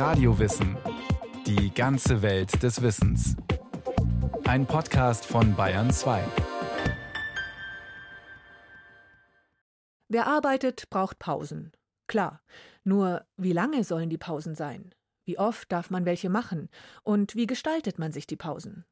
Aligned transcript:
Radiowissen. 0.00 0.78
Die 1.46 1.74
ganze 1.74 2.22
Welt 2.22 2.62
des 2.62 2.80
Wissens. 2.80 3.36
Ein 4.44 4.64
Podcast 4.64 5.26
von 5.26 5.54
Bayern 5.54 5.90
2. 5.90 6.24
Wer 10.08 10.26
arbeitet, 10.26 10.88
braucht 10.88 11.18
Pausen. 11.18 11.72
Klar. 12.06 12.40
Nur, 12.82 13.26
wie 13.36 13.52
lange 13.52 13.84
sollen 13.84 14.08
die 14.08 14.16
Pausen 14.16 14.54
sein? 14.54 14.94
Wie 15.26 15.38
oft 15.38 15.70
darf 15.70 15.90
man 15.90 16.06
welche 16.06 16.30
machen? 16.30 16.70
Und 17.02 17.36
wie 17.36 17.46
gestaltet 17.46 17.98
man 17.98 18.10
sich 18.10 18.26
die 18.26 18.36
Pausen? 18.36 18.86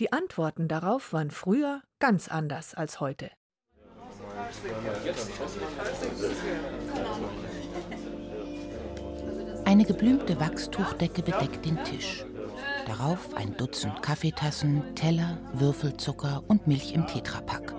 Die 0.00 0.14
Antworten 0.14 0.66
darauf 0.66 1.12
waren 1.12 1.30
früher 1.30 1.82
ganz 1.98 2.26
anders 2.26 2.72
als 2.72 3.00
heute. 3.00 3.30
Eine 9.68 9.84
geblümte 9.84 10.40
Wachstuchdecke 10.40 11.20
bedeckt 11.20 11.66
den 11.66 11.76
Tisch. 11.84 12.24
Darauf 12.86 13.34
ein 13.36 13.54
Dutzend 13.58 14.00
Kaffeetassen, 14.00 14.94
Teller, 14.94 15.36
Würfelzucker 15.52 16.42
und 16.48 16.66
Milch 16.66 16.94
im 16.94 17.06
Tetrapack. 17.06 17.74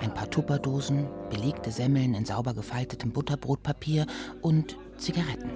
Ein 0.00 0.14
paar 0.14 0.30
Tupperdosen, 0.30 1.08
belegte 1.30 1.72
Semmeln 1.72 2.14
in 2.14 2.24
sauber 2.24 2.54
gefaltetem 2.54 3.10
Butterbrotpapier 3.10 4.06
und 4.42 4.78
Zigaretten. 4.96 5.50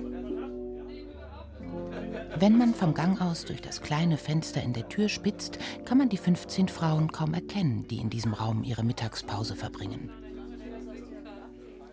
Wenn 2.37 2.59
man 2.59 2.75
vom 2.75 2.93
Gang 2.93 3.21
aus 3.21 3.45
durch 3.45 3.63
das 3.63 3.81
kleine 3.81 4.17
Fenster 4.17 4.61
in 4.61 4.73
der 4.73 4.89
Tür 4.89 5.09
spitzt, 5.09 5.61
kann 5.85 5.99
man 5.99 6.09
die 6.09 6.17
15 6.17 6.67
Frauen 6.67 7.13
kaum 7.13 7.35
erkennen, 7.35 7.87
die 7.87 7.99
in 7.99 8.11
diesem 8.11 8.35
Raum 8.35 8.65
ihre 8.65 8.83
Mittagspause 8.83 9.55
verbringen. 9.55 10.11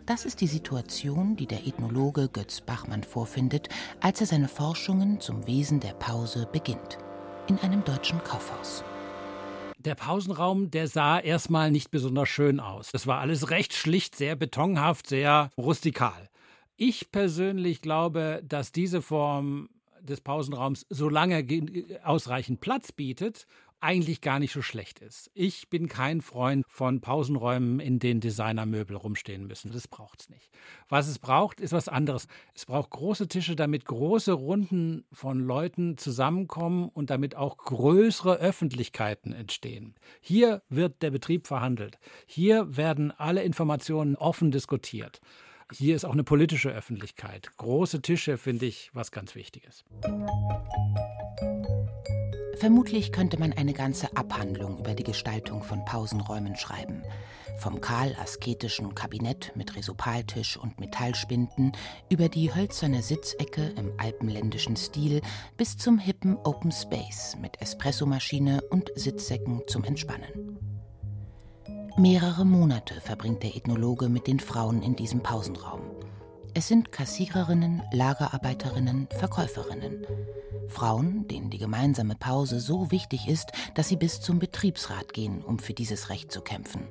Das 0.05 0.23
ist 0.23 0.39
die 0.41 0.47
Situation, 0.47 1.35
die 1.35 1.47
der 1.47 1.65
Ethnologe 1.65 2.29
Götz 2.29 2.61
Bachmann 2.61 3.03
vorfindet, 3.03 3.69
als 4.01 4.21
er 4.21 4.27
seine 4.27 4.47
Forschungen 4.47 5.19
zum 5.19 5.47
Wesen 5.47 5.79
der 5.79 5.93
Pause 5.93 6.47
beginnt. 6.51 6.99
In 7.47 7.57
einem 7.57 7.83
deutschen 7.83 8.23
Kaufhaus. 8.23 8.83
Der 9.79 9.95
Pausenraum, 9.95 10.69
der 10.69 10.87
sah 10.87 11.19
erstmal 11.19 11.71
nicht 11.71 11.89
besonders 11.89 12.29
schön 12.29 12.59
aus. 12.59 12.91
Das 12.91 13.07
war 13.07 13.19
alles 13.19 13.49
recht 13.49 13.73
schlicht, 13.73 14.15
sehr 14.15 14.35
betonhaft, 14.35 15.07
sehr 15.07 15.49
rustikal. 15.57 16.29
Ich 16.77 17.11
persönlich 17.11 17.81
glaube, 17.81 18.43
dass 18.47 18.71
diese 18.71 19.01
Form 19.01 19.69
des 20.01 20.21
Pausenraums, 20.21 20.85
solange 20.91 21.39
er 21.39 22.07
ausreichend 22.07 22.61
Platz 22.61 22.91
bietet 22.91 23.47
eigentlich 23.85 24.21
gar 24.21 24.39
nicht 24.39 24.51
so 24.51 24.63
schlecht 24.63 24.99
ist. 24.99 25.29
Ich 25.35 25.69
bin 25.69 25.87
kein 25.87 26.21
Freund 26.21 26.65
von 26.67 27.01
Pausenräumen, 27.01 27.79
in 27.79 27.99
denen 27.99 28.19
Designermöbel 28.19 28.97
rumstehen 28.97 29.45
müssen. 29.45 29.71
Das 29.71 29.87
braucht 29.87 30.21
es 30.21 30.29
nicht. 30.29 30.49
Was 30.89 31.07
es 31.07 31.19
braucht, 31.19 31.61
ist 31.61 31.71
was 31.71 31.87
anderes. 31.87 32.27
Es 32.55 32.65
braucht 32.65 32.89
große 32.89 33.27
Tische, 33.27 33.55
damit 33.55 33.85
große 33.85 34.31
Runden 34.33 35.05
von 35.11 35.39
Leuten 35.39 35.99
zusammenkommen 35.99 36.89
und 36.89 37.11
damit 37.11 37.35
auch 37.35 37.57
größere 37.57 38.37
Öffentlichkeiten 38.37 39.33
entstehen. 39.33 39.93
Hier 40.19 40.63
wird 40.67 41.03
der 41.03 41.11
Betrieb 41.11 41.45
verhandelt. 41.45 41.99
Hier 42.25 42.75
werden 42.75 43.11
alle 43.11 43.43
Informationen 43.43 44.15
offen 44.15 44.49
diskutiert. 44.49 45.21
Hier 45.71 45.95
ist 45.95 46.05
auch 46.05 46.13
eine 46.13 46.23
politische 46.23 46.69
Öffentlichkeit. 46.69 47.49
Große 47.57 48.01
Tische 48.01 48.37
finde 48.37 48.67
ich 48.67 48.91
was 48.93 49.11
ganz 49.11 49.33
Wichtiges. 49.35 49.83
Vermutlich 52.57 53.11
könnte 53.11 53.39
man 53.39 53.51
eine 53.51 53.73
ganze 53.73 54.15
Abhandlung 54.15 54.79
über 54.79 54.93
die 54.93 55.03
Gestaltung 55.03 55.63
von 55.63 55.83
Pausenräumen 55.85 56.55
schreiben. 56.55 57.03
Vom 57.57 57.81
kahl-asketischen 57.81 58.95
Kabinett 58.95 59.51
mit 59.55 59.75
Resopaltisch 59.75 60.57
und 60.57 60.79
Metallspinden 60.79 61.71
über 62.09 62.29
die 62.29 62.53
hölzerne 62.53 63.01
Sitzecke 63.01 63.73
im 63.77 63.91
alpenländischen 63.97 64.75
Stil 64.75 65.21
bis 65.57 65.77
zum 65.77 65.97
hippen 65.97 66.37
Open 66.37 66.71
Space 66.71 67.35
mit 67.41 67.61
Espressomaschine 67.61 68.61
und 68.69 68.91
Sitzsäcken 68.95 69.61
zum 69.67 69.83
Entspannen. 69.83 70.64
Mehrere 71.97 72.43
Monate 72.43 72.99
verbringt 72.99 73.41
der 73.41 73.55
Ethnologe 73.55 74.09
mit 74.09 74.27
den 74.27 74.41
Frauen 74.41 74.81
in 74.81 74.97
diesem 74.97 75.23
Pausenraum. 75.23 75.79
Es 76.53 76.67
sind 76.67 76.91
Kassiererinnen, 76.91 77.83
Lagerarbeiterinnen, 77.93 79.07
Verkäuferinnen. 79.17 80.05
Frauen, 80.67 81.25
denen 81.29 81.49
die 81.49 81.57
gemeinsame 81.57 82.15
Pause 82.15 82.59
so 82.59 82.91
wichtig 82.91 83.29
ist, 83.29 83.53
dass 83.75 83.87
sie 83.87 83.95
bis 83.95 84.19
zum 84.19 84.39
Betriebsrat 84.39 85.13
gehen, 85.13 85.41
um 85.41 85.57
für 85.57 85.73
dieses 85.73 86.09
Recht 86.09 86.33
zu 86.33 86.41
kämpfen. 86.41 86.85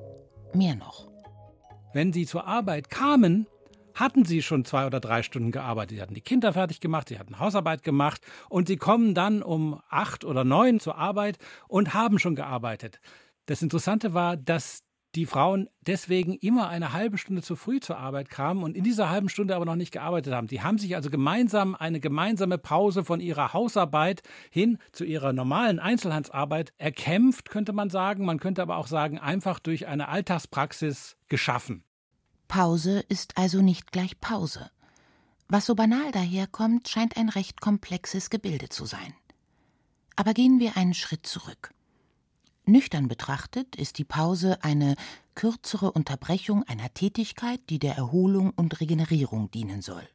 Mehr 0.54 0.74
noch. 0.74 1.06
Wenn 1.92 2.14
sie 2.14 2.24
zur 2.24 2.46
Arbeit 2.46 2.88
kamen, 2.88 3.46
hatten 3.94 4.24
sie 4.24 4.40
schon 4.40 4.64
zwei 4.64 4.86
oder 4.86 5.00
drei 5.00 5.22
Stunden 5.22 5.52
gearbeitet. 5.52 5.98
Sie 5.98 6.02
hatten 6.02 6.14
die 6.14 6.22
Kinder 6.22 6.54
fertig 6.54 6.80
gemacht, 6.80 7.10
sie 7.10 7.18
hatten 7.18 7.38
Hausarbeit 7.38 7.82
gemacht 7.82 8.22
und 8.48 8.68
sie 8.68 8.78
kommen 8.78 9.14
dann 9.14 9.42
um 9.42 9.82
acht 9.90 10.24
oder 10.24 10.44
neun 10.44 10.80
zur 10.80 10.96
Arbeit 10.96 11.36
und 11.68 11.92
haben 11.92 12.18
schon 12.18 12.36
gearbeitet. 12.36 13.00
Das 13.46 13.60
Interessante 13.60 14.14
war, 14.14 14.38
dass 14.38 14.83
die 15.14 15.26
Frauen 15.26 15.68
deswegen 15.80 16.34
immer 16.34 16.68
eine 16.68 16.92
halbe 16.92 17.18
Stunde 17.18 17.42
zu 17.42 17.56
früh 17.56 17.80
zur 17.80 17.98
Arbeit 17.98 18.30
kamen 18.30 18.62
und 18.62 18.76
in 18.76 18.84
dieser 18.84 19.10
halben 19.10 19.28
Stunde 19.28 19.54
aber 19.54 19.64
noch 19.64 19.76
nicht 19.76 19.92
gearbeitet 19.92 20.34
haben. 20.34 20.46
Die 20.46 20.62
haben 20.62 20.78
sich 20.78 20.96
also 20.96 21.10
gemeinsam 21.10 21.74
eine 21.74 22.00
gemeinsame 22.00 22.58
Pause 22.58 23.04
von 23.04 23.20
ihrer 23.20 23.52
Hausarbeit 23.52 24.22
hin 24.50 24.78
zu 24.92 25.04
ihrer 25.04 25.32
normalen 25.32 25.78
Einzelhandsarbeit 25.78 26.72
erkämpft, 26.78 27.50
könnte 27.50 27.72
man 27.72 27.90
sagen. 27.90 28.24
Man 28.24 28.40
könnte 28.40 28.62
aber 28.62 28.76
auch 28.76 28.88
sagen, 28.88 29.18
einfach 29.18 29.58
durch 29.58 29.86
eine 29.86 30.08
Alltagspraxis 30.08 31.16
geschaffen. 31.28 31.84
Pause 32.48 33.00
ist 33.08 33.36
also 33.36 33.62
nicht 33.62 33.92
gleich 33.92 34.20
Pause. 34.20 34.70
Was 35.48 35.66
so 35.66 35.74
banal 35.74 36.10
daherkommt, 36.12 36.88
scheint 36.88 37.16
ein 37.16 37.28
recht 37.28 37.60
komplexes 37.60 38.30
Gebilde 38.30 38.68
zu 38.68 38.86
sein. 38.86 39.14
Aber 40.16 40.32
gehen 40.32 40.58
wir 40.58 40.76
einen 40.76 40.94
Schritt 40.94 41.26
zurück. 41.26 41.73
Nüchtern 42.66 43.08
betrachtet 43.08 43.76
ist 43.76 43.98
die 43.98 44.04
Pause 44.04 44.64
eine 44.64 44.96
kürzere 45.34 45.92
Unterbrechung 45.92 46.62
einer 46.62 46.92
Tätigkeit, 46.94 47.60
die 47.68 47.78
der 47.78 47.96
Erholung 47.96 48.52
und 48.56 48.80
Regenerierung 48.80 49.50
dienen 49.50 49.82
soll. 49.82 50.08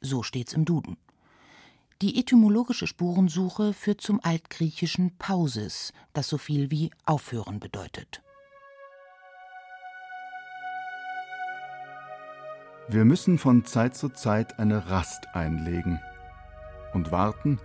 So 0.00 0.24
steht's 0.24 0.54
im 0.54 0.64
Duden. 0.64 0.96
Die 2.02 2.18
etymologische 2.18 2.88
Spurensuche 2.88 3.72
führt 3.72 4.00
zum 4.00 4.18
altgriechischen 4.24 5.16
Pausis, 5.18 5.92
das 6.12 6.28
so 6.28 6.36
viel 6.36 6.72
wie 6.72 6.90
aufhören 7.06 7.60
bedeutet. 7.60 8.22
Wir 12.88 13.04
müssen 13.04 13.38
von 13.38 13.64
Zeit 13.64 13.96
zu 13.96 14.08
Zeit 14.08 14.58
eine 14.58 14.90
Rast 14.90 15.28
einlegen 15.32 16.00
und 16.92 17.12
warten, 17.12 17.60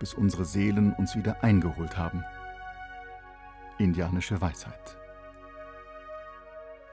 bis 0.00 0.14
unsere 0.14 0.46
Seelen 0.46 0.94
uns 0.94 1.14
wieder 1.14 1.44
eingeholt 1.44 1.98
haben 1.98 2.24
indianische 3.78 4.40
Weisheit. 4.40 4.96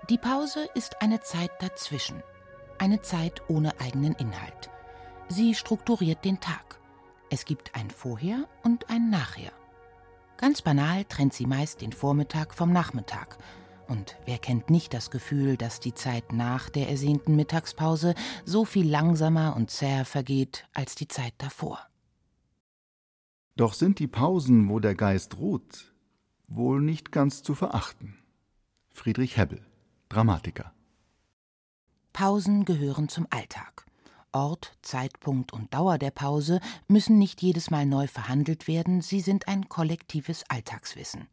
Die 0.09 0.17
Pause 0.17 0.67
ist 0.75 1.01
eine 1.01 1.21
Zeit 1.21 1.51
dazwischen, 1.59 2.21
eine 2.77 3.01
Zeit 3.01 3.41
ohne 3.47 3.79
eigenen 3.79 4.13
Inhalt. 4.13 4.69
Sie 5.27 5.55
strukturiert 5.55 6.23
den 6.23 6.39
Tag. 6.39 6.79
Es 7.31 7.45
gibt 7.45 7.73
ein 7.73 7.89
Vorher 7.89 8.47
und 8.63 8.89
ein 8.89 9.09
Nachher. 9.09 9.51
Ganz 10.37 10.61
banal 10.61 11.05
trennt 11.05 11.33
sie 11.33 11.47
meist 11.47 11.81
den 11.81 11.91
Vormittag 11.91 12.53
vom 12.53 12.71
Nachmittag. 12.71 13.37
Und 13.87 14.15
wer 14.25 14.37
kennt 14.37 14.69
nicht 14.69 14.93
das 14.93 15.09
Gefühl, 15.09 15.57
dass 15.57 15.79
die 15.79 15.93
Zeit 15.93 16.33
nach 16.33 16.69
der 16.69 16.89
ersehnten 16.89 17.35
Mittagspause 17.35 18.13
so 18.43 18.65
viel 18.65 18.89
langsamer 18.89 19.55
und 19.55 19.71
zäher 19.71 20.05
vergeht 20.05 20.67
als 20.73 20.95
die 20.95 21.07
Zeit 21.07 21.33
davor? 21.37 21.79
Doch 23.55 23.73
sind 23.73 23.99
die 23.99 24.07
Pausen, 24.07 24.69
wo 24.69 24.79
der 24.79 24.95
Geist 24.95 25.37
ruht, 25.37 25.94
wohl 26.47 26.81
nicht 26.81 27.11
ganz 27.11 27.43
zu 27.43 27.55
verachten. 27.55 28.17
Friedrich 28.91 29.37
Hebbel, 29.37 29.65
Dramatiker. 30.09 30.73
Pausen 32.13 32.65
gehören 32.65 33.09
zum 33.09 33.27
Alltag. 33.29 33.85
Ort, 34.31 34.77
Zeitpunkt 34.81 35.53
und 35.53 35.73
Dauer 35.73 35.97
der 35.97 36.11
Pause 36.11 36.59
müssen 36.87 37.17
nicht 37.17 37.41
jedes 37.41 37.71
Mal 37.71 37.85
neu 37.85 38.07
verhandelt 38.07 38.67
werden, 38.67 39.01
sie 39.01 39.21
sind 39.21 39.47
ein 39.47 39.69
kollektives 39.69 40.43
Alltagswissen. 40.49 41.27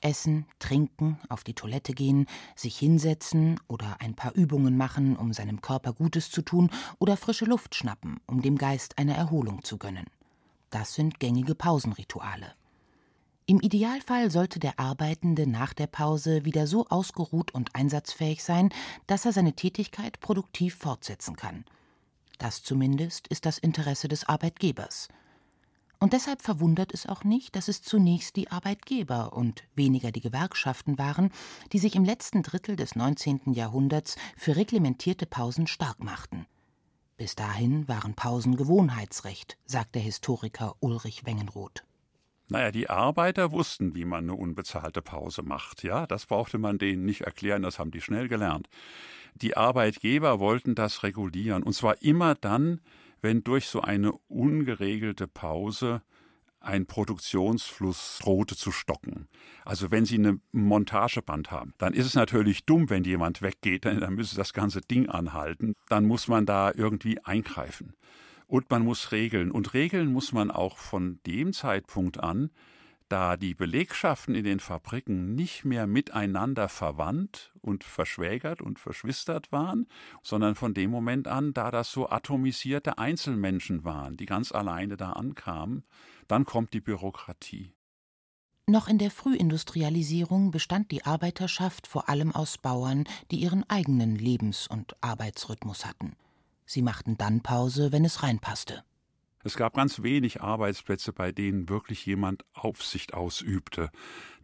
Essen, 0.00 0.46
trinken, 0.58 1.18
auf 1.28 1.42
die 1.42 1.54
Toilette 1.54 1.92
gehen, 1.92 2.26
sich 2.54 2.78
hinsetzen 2.78 3.58
oder 3.66 4.00
ein 4.00 4.14
paar 4.14 4.34
Übungen 4.34 4.76
machen, 4.76 5.16
um 5.16 5.32
seinem 5.32 5.60
Körper 5.60 5.92
Gutes 5.92 6.30
zu 6.30 6.42
tun, 6.42 6.70
oder 6.98 7.16
frische 7.16 7.46
Luft 7.46 7.74
schnappen, 7.74 8.20
um 8.26 8.42
dem 8.42 8.58
Geist 8.58 8.98
eine 8.98 9.16
Erholung 9.16 9.64
zu 9.64 9.78
gönnen. 9.78 10.06
Das 10.70 10.94
sind 10.94 11.18
gängige 11.20 11.54
Pausenrituale. 11.54 12.54
Im 13.50 13.60
Idealfall 13.60 14.30
sollte 14.30 14.58
der 14.58 14.78
Arbeitende 14.78 15.46
nach 15.46 15.72
der 15.72 15.86
Pause 15.86 16.44
wieder 16.44 16.66
so 16.66 16.86
ausgeruht 16.88 17.50
und 17.54 17.74
einsatzfähig 17.74 18.44
sein, 18.44 18.68
dass 19.06 19.24
er 19.24 19.32
seine 19.32 19.54
Tätigkeit 19.54 20.20
produktiv 20.20 20.74
fortsetzen 20.74 21.34
kann. 21.34 21.64
Das 22.36 22.62
zumindest 22.62 23.26
ist 23.28 23.46
das 23.46 23.56
Interesse 23.56 24.06
des 24.06 24.28
Arbeitgebers. 24.28 25.08
Und 25.98 26.12
deshalb 26.12 26.42
verwundert 26.42 26.92
es 26.92 27.06
auch 27.06 27.24
nicht, 27.24 27.56
dass 27.56 27.68
es 27.68 27.80
zunächst 27.80 28.36
die 28.36 28.50
Arbeitgeber 28.50 29.32
und 29.32 29.64
weniger 29.74 30.12
die 30.12 30.20
Gewerkschaften 30.20 30.98
waren, 30.98 31.30
die 31.72 31.78
sich 31.78 31.96
im 31.96 32.04
letzten 32.04 32.42
Drittel 32.42 32.76
des 32.76 32.96
19. 32.96 33.54
Jahrhunderts 33.54 34.16
für 34.36 34.56
reglementierte 34.56 35.24
Pausen 35.24 35.66
stark 35.66 36.04
machten. 36.04 36.44
Bis 37.16 37.34
dahin 37.34 37.88
waren 37.88 38.12
Pausen 38.12 38.56
Gewohnheitsrecht, 38.56 39.56
sagt 39.64 39.94
der 39.94 40.02
Historiker 40.02 40.76
Ulrich 40.80 41.24
Wengenroth. 41.24 41.82
Naja, 42.48 42.70
die 42.70 42.88
Arbeiter 42.88 43.52
wussten, 43.52 43.94
wie 43.94 44.04
man 44.04 44.24
eine 44.24 44.34
unbezahlte 44.34 45.02
Pause 45.02 45.42
macht. 45.42 45.82
Ja, 45.82 46.06
das 46.06 46.26
brauchte 46.26 46.58
man 46.58 46.78
denen 46.78 47.04
nicht 47.04 47.22
erklären, 47.22 47.62
das 47.62 47.78
haben 47.78 47.90
die 47.90 48.00
schnell 48.00 48.28
gelernt. 48.28 48.68
Die 49.34 49.56
Arbeitgeber 49.56 50.40
wollten 50.40 50.74
das 50.74 51.02
regulieren. 51.02 51.62
Und 51.62 51.74
zwar 51.74 52.02
immer 52.02 52.34
dann, 52.34 52.80
wenn 53.20 53.44
durch 53.44 53.66
so 53.66 53.82
eine 53.82 54.12
ungeregelte 54.28 55.26
Pause 55.26 56.02
ein 56.60 56.86
Produktionsfluss 56.86 58.18
drohte 58.20 58.56
zu 58.56 58.72
stocken. 58.72 59.28
Also 59.64 59.90
wenn 59.90 60.04
Sie 60.04 60.16
eine 60.16 60.40
Montageband 60.52 61.50
haben, 61.50 61.72
dann 61.78 61.94
ist 61.94 62.06
es 62.06 62.14
natürlich 62.14 62.64
dumm, 62.64 62.90
wenn 62.90 63.04
jemand 63.04 63.42
weggeht, 63.42 63.84
denn 63.84 64.00
dann 64.00 64.14
müsste 64.14 64.36
das 64.36 64.52
ganze 64.52 64.80
Ding 64.80 65.08
anhalten. 65.08 65.74
Dann 65.88 66.04
muss 66.04 66.28
man 66.28 66.46
da 66.46 66.72
irgendwie 66.74 67.24
eingreifen. 67.24 67.94
Und 68.48 68.70
man 68.70 68.82
muss 68.82 69.12
regeln. 69.12 69.50
Und 69.52 69.74
regeln 69.74 70.10
muss 70.10 70.32
man 70.32 70.50
auch 70.50 70.78
von 70.78 71.20
dem 71.26 71.52
Zeitpunkt 71.52 72.18
an, 72.18 72.50
da 73.08 73.36
die 73.36 73.54
Belegschaften 73.54 74.34
in 74.34 74.44
den 74.44 74.58
Fabriken 74.58 75.34
nicht 75.34 75.64
mehr 75.64 75.86
miteinander 75.86 76.68
verwandt 76.68 77.52
und 77.60 77.84
verschwägert 77.84 78.60
und 78.60 78.78
verschwistert 78.78 79.52
waren, 79.52 79.86
sondern 80.22 80.54
von 80.54 80.74
dem 80.74 80.90
Moment 80.90 81.28
an, 81.28 81.52
da 81.52 81.70
das 81.70 81.92
so 81.92 82.08
atomisierte 82.08 82.98
Einzelmenschen 82.98 83.84
waren, 83.84 84.16
die 84.16 84.26
ganz 84.26 84.50
alleine 84.50 84.96
da 84.96 85.12
ankamen, 85.12 85.84
dann 86.26 86.44
kommt 86.44 86.72
die 86.72 86.80
Bürokratie. 86.80 87.72
Noch 88.66 88.88
in 88.88 88.98
der 88.98 89.10
Frühindustrialisierung 89.10 90.50
bestand 90.50 90.90
die 90.90 91.04
Arbeiterschaft 91.04 91.86
vor 91.86 92.08
allem 92.10 92.34
aus 92.34 92.58
Bauern, 92.58 93.04
die 93.30 93.36
ihren 93.36 93.68
eigenen 93.70 94.16
Lebens- 94.16 94.68
und 94.68 94.94
Arbeitsrhythmus 95.02 95.86
hatten. 95.86 96.16
Sie 96.70 96.82
machten 96.82 97.16
dann 97.16 97.40
Pause, 97.40 97.92
wenn 97.92 98.04
es 98.04 98.22
reinpasste. 98.22 98.84
Es 99.42 99.56
gab 99.56 99.72
ganz 99.72 100.02
wenig 100.02 100.42
Arbeitsplätze, 100.42 101.14
bei 101.14 101.32
denen 101.32 101.70
wirklich 101.70 102.04
jemand 102.04 102.44
Aufsicht 102.52 103.14
ausübte. 103.14 103.88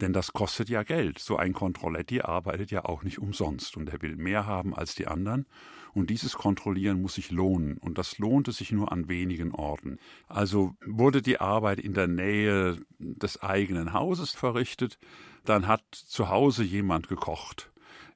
Denn 0.00 0.14
das 0.14 0.32
kostet 0.32 0.70
ja 0.70 0.84
Geld. 0.84 1.18
So 1.18 1.36
ein 1.36 1.52
Kontrolletti 1.52 2.22
arbeitet 2.22 2.70
ja 2.70 2.86
auch 2.86 3.02
nicht 3.02 3.18
umsonst 3.18 3.76
und 3.76 3.90
er 3.90 4.00
will 4.00 4.16
mehr 4.16 4.46
haben 4.46 4.74
als 4.74 4.94
die 4.94 5.06
anderen. 5.06 5.44
Und 5.92 6.08
dieses 6.08 6.32
Kontrollieren 6.32 7.02
muss 7.02 7.16
sich 7.16 7.30
lohnen. 7.30 7.76
Und 7.76 7.98
das 7.98 8.16
lohnte 8.16 8.52
sich 8.52 8.72
nur 8.72 8.90
an 8.90 9.10
wenigen 9.10 9.52
Orten. 9.52 9.98
Also 10.26 10.76
wurde 10.86 11.20
die 11.20 11.40
Arbeit 11.40 11.78
in 11.78 11.92
der 11.92 12.08
Nähe 12.08 12.78
des 12.98 13.42
eigenen 13.42 13.92
Hauses 13.92 14.30
verrichtet, 14.30 14.98
dann 15.44 15.66
hat 15.66 15.82
zu 15.92 16.30
Hause 16.30 16.64
jemand 16.64 17.08
gekocht. 17.08 17.70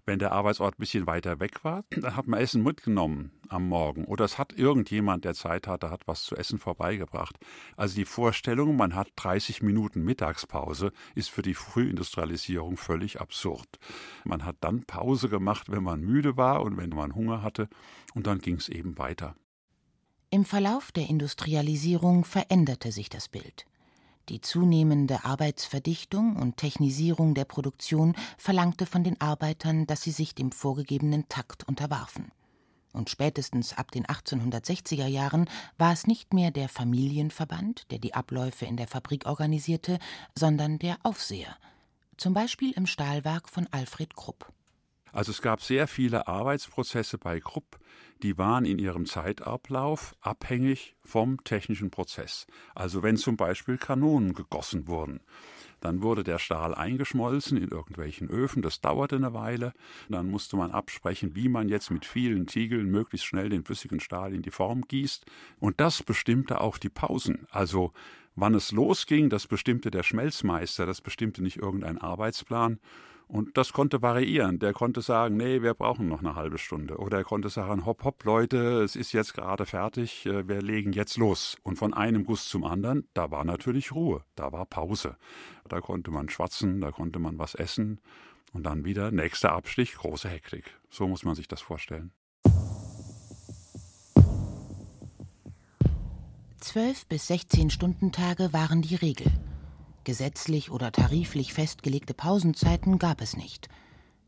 Wenn 0.08 0.18
der 0.18 0.32
Arbeitsort 0.32 0.76
ein 0.76 0.80
bisschen 0.80 1.06
weiter 1.06 1.38
weg 1.38 1.64
war, 1.64 1.84
dann 1.90 2.16
hat 2.16 2.26
man 2.26 2.40
Essen 2.40 2.62
mitgenommen 2.62 3.30
am 3.50 3.68
Morgen. 3.68 4.06
Oder 4.06 4.24
es 4.24 4.38
hat 4.38 4.54
irgendjemand, 4.54 5.26
der 5.26 5.34
Zeit 5.34 5.66
hatte, 5.66 5.90
hat 5.90 6.08
was 6.08 6.22
zu 6.22 6.34
essen 6.34 6.58
vorbeigebracht. 6.58 7.36
Also 7.76 7.94
die 7.94 8.06
Vorstellung, 8.06 8.74
man 8.74 8.94
hat 8.94 9.08
30 9.16 9.60
Minuten 9.60 10.02
Mittagspause, 10.04 10.92
ist 11.14 11.28
für 11.28 11.42
die 11.42 11.52
Frühindustrialisierung 11.52 12.78
völlig 12.78 13.20
absurd. 13.20 13.68
Man 14.24 14.46
hat 14.46 14.56
dann 14.62 14.84
Pause 14.84 15.28
gemacht, 15.28 15.70
wenn 15.70 15.82
man 15.82 16.00
müde 16.00 16.38
war 16.38 16.62
und 16.62 16.78
wenn 16.78 16.88
man 16.88 17.14
Hunger 17.14 17.42
hatte. 17.42 17.68
Und 18.14 18.26
dann 18.26 18.38
ging 18.38 18.56
es 18.56 18.70
eben 18.70 18.96
weiter. 18.96 19.36
Im 20.30 20.46
Verlauf 20.46 20.90
der 20.90 21.10
Industrialisierung 21.10 22.24
veränderte 22.24 22.92
sich 22.92 23.10
das 23.10 23.28
Bild. 23.28 23.66
Die 24.28 24.42
zunehmende 24.42 25.24
Arbeitsverdichtung 25.24 26.36
und 26.36 26.58
Technisierung 26.58 27.34
der 27.34 27.46
Produktion 27.46 28.14
verlangte 28.36 28.84
von 28.84 29.02
den 29.02 29.18
Arbeitern, 29.20 29.86
dass 29.86 30.02
sie 30.02 30.10
sich 30.10 30.34
dem 30.34 30.52
vorgegebenen 30.52 31.28
Takt 31.28 31.66
unterwarfen. 31.66 32.30
Und 32.92 33.10
spätestens 33.10 33.72
ab 33.72 33.90
den 33.90 34.04
1860er 34.06 35.06
Jahren 35.06 35.48
war 35.78 35.92
es 35.92 36.06
nicht 36.06 36.34
mehr 36.34 36.50
der 36.50 36.68
Familienverband, 36.68 37.90
der 37.90 37.98
die 37.98 38.14
Abläufe 38.14 38.66
in 38.66 38.76
der 38.76 38.88
Fabrik 38.88 39.26
organisierte, 39.26 39.98
sondern 40.34 40.78
der 40.78 40.98
Aufseher, 41.04 41.56
zum 42.16 42.34
Beispiel 42.34 42.72
im 42.72 42.86
Stahlwerk 42.86 43.48
von 43.48 43.66
Alfred 43.70 44.14
Krupp. 44.14 44.52
Also 45.18 45.32
es 45.32 45.42
gab 45.42 45.60
sehr 45.60 45.88
viele 45.88 46.28
Arbeitsprozesse 46.28 47.18
bei 47.18 47.40
Krupp, 47.40 47.80
die 48.22 48.38
waren 48.38 48.64
in 48.64 48.78
ihrem 48.78 49.04
Zeitablauf 49.04 50.14
abhängig 50.20 50.94
vom 51.02 51.42
technischen 51.42 51.90
Prozess. 51.90 52.46
Also 52.76 53.02
wenn 53.02 53.16
zum 53.16 53.36
Beispiel 53.36 53.78
Kanonen 53.78 54.32
gegossen 54.32 54.86
wurden, 54.86 55.18
dann 55.80 56.02
wurde 56.02 56.22
der 56.22 56.38
Stahl 56.38 56.72
eingeschmolzen 56.72 57.56
in 57.56 57.68
irgendwelchen 57.68 58.30
Öfen, 58.30 58.62
das 58.62 58.80
dauerte 58.80 59.16
eine 59.16 59.34
Weile, 59.34 59.72
dann 60.08 60.30
musste 60.30 60.56
man 60.56 60.70
absprechen, 60.70 61.34
wie 61.34 61.48
man 61.48 61.68
jetzt 61.68 61.90
mit 61.90 62.06
vielen 62.06 62.46
Tiegeln 62.46 62.88
möglichst 62.88 63.26
schnell 63.26 63.48
den 63.48 63.64
flüssigen 63.64 63.98
Stahl 63.98 64.32
in 64.32 64.42
die 64.42 64.52
Form 64.52 64.82
gießt, 64.82 65.26
und 65.58 65.80
das 65.80 66.04
bestimmte 66.04 66.60
auch 66.60 66.78
die 66.78 66.90
Pausen. 66.90 67.48
Also 67.50 67.92
wann 68.36 68.54
es 68.54 68.70
losging, 68.70 69.30
das 69.30 69.48
bestimmte 69.48 69.90
der 69.90 70.04
Schmelzmeister, 70.04 70.86
das 70.86 71.00
bestimmte 71.00 71.42
nicht 71.42 71.56
irgendein 71.56 71.98
Arbeitsplan, 71.98 72.78
und 73.28 73.56
das 73.56 73.72
konnte 73.72 74.02
variieren. 74.02 74.58
Der 74.58 74.72
konnte 74.72 75.02
sagen, 75.02 75.36
nee, 75.36 75.62
wir 75.62 75.74
brauchen 75.74 76.08
noch 76.08 76.20
eine 76.20 76.34
halbe 76.34 76.58
Stunde. 76.58 76.96
Oder 76.96 77.18
er 77.18 77.24
konnte 77.24 77.50
sagen, 77.50 77.86
hopp, 77.86 78.02
hopp, 78.04 78.24
Leute, 78.24 78.82
es 78.82 78.96
ist 78.96 79.12
jetzt 79.12 79.34
gerade 79.34 79.66
fertig, 79.66 80.26
äh, 80.26 80.48
wir 80.48 80.62
legen 80.62 80.92
jetzt 80.92 81.16
los. 81.16 81.56
Und 81.62 81.76
von 81.76 81.94
einem 81.94 82.24
Guss 82.24 82.48
zum 82.48 82.64
anderen, 82.64 83.06
da 83.14 83.30
war 83.30 83.44
natürlich 83.44 83.92
Ruhe, 83.92 84.24
da 84.34 84.50
war 84.50 84.66
Pause. 84.66 85.16
Da 85.68 85.80
konnte 85.80 86.10
man 86.10 86.28
schwatzen, 86.28 86.80
da 86.80 86.90
konnte 86.90 87.18
man 87.18 87.38
was 87.38 87.54
essen. 87.54 88.00
Und 88.52 88.64
dann 88.64 88.86
wieder 88.86 89.10
nächster 89.10 89.52
Abstich, 89.52 89.94
große 89.94 90.28
Hektik. 90.28 90.64
So 90.88 91.06
muss 91.06 91.22
man 91.22 91.34
sich 91.34 91.48
das 91.48 91.60
vorstellen. 91.60 92.12
Zwölf 96.60 97.06
bis 97.06 97.26
sechzehn 97.26 97.70
Stundentage 97.70 98.52
waren 98.52 98.82
die 98.82 98.96
Regel. 98.96 99.30
Gesetzlich 100.08 100.70
oder 100.70 100.90
tariflich 100.90 101.52
festgelegte 101.52 102.14
Pausenzeiten 102.14 102.98
gab 102.98 103.20
es 103.20 103.36
nicht. 103.36 103.68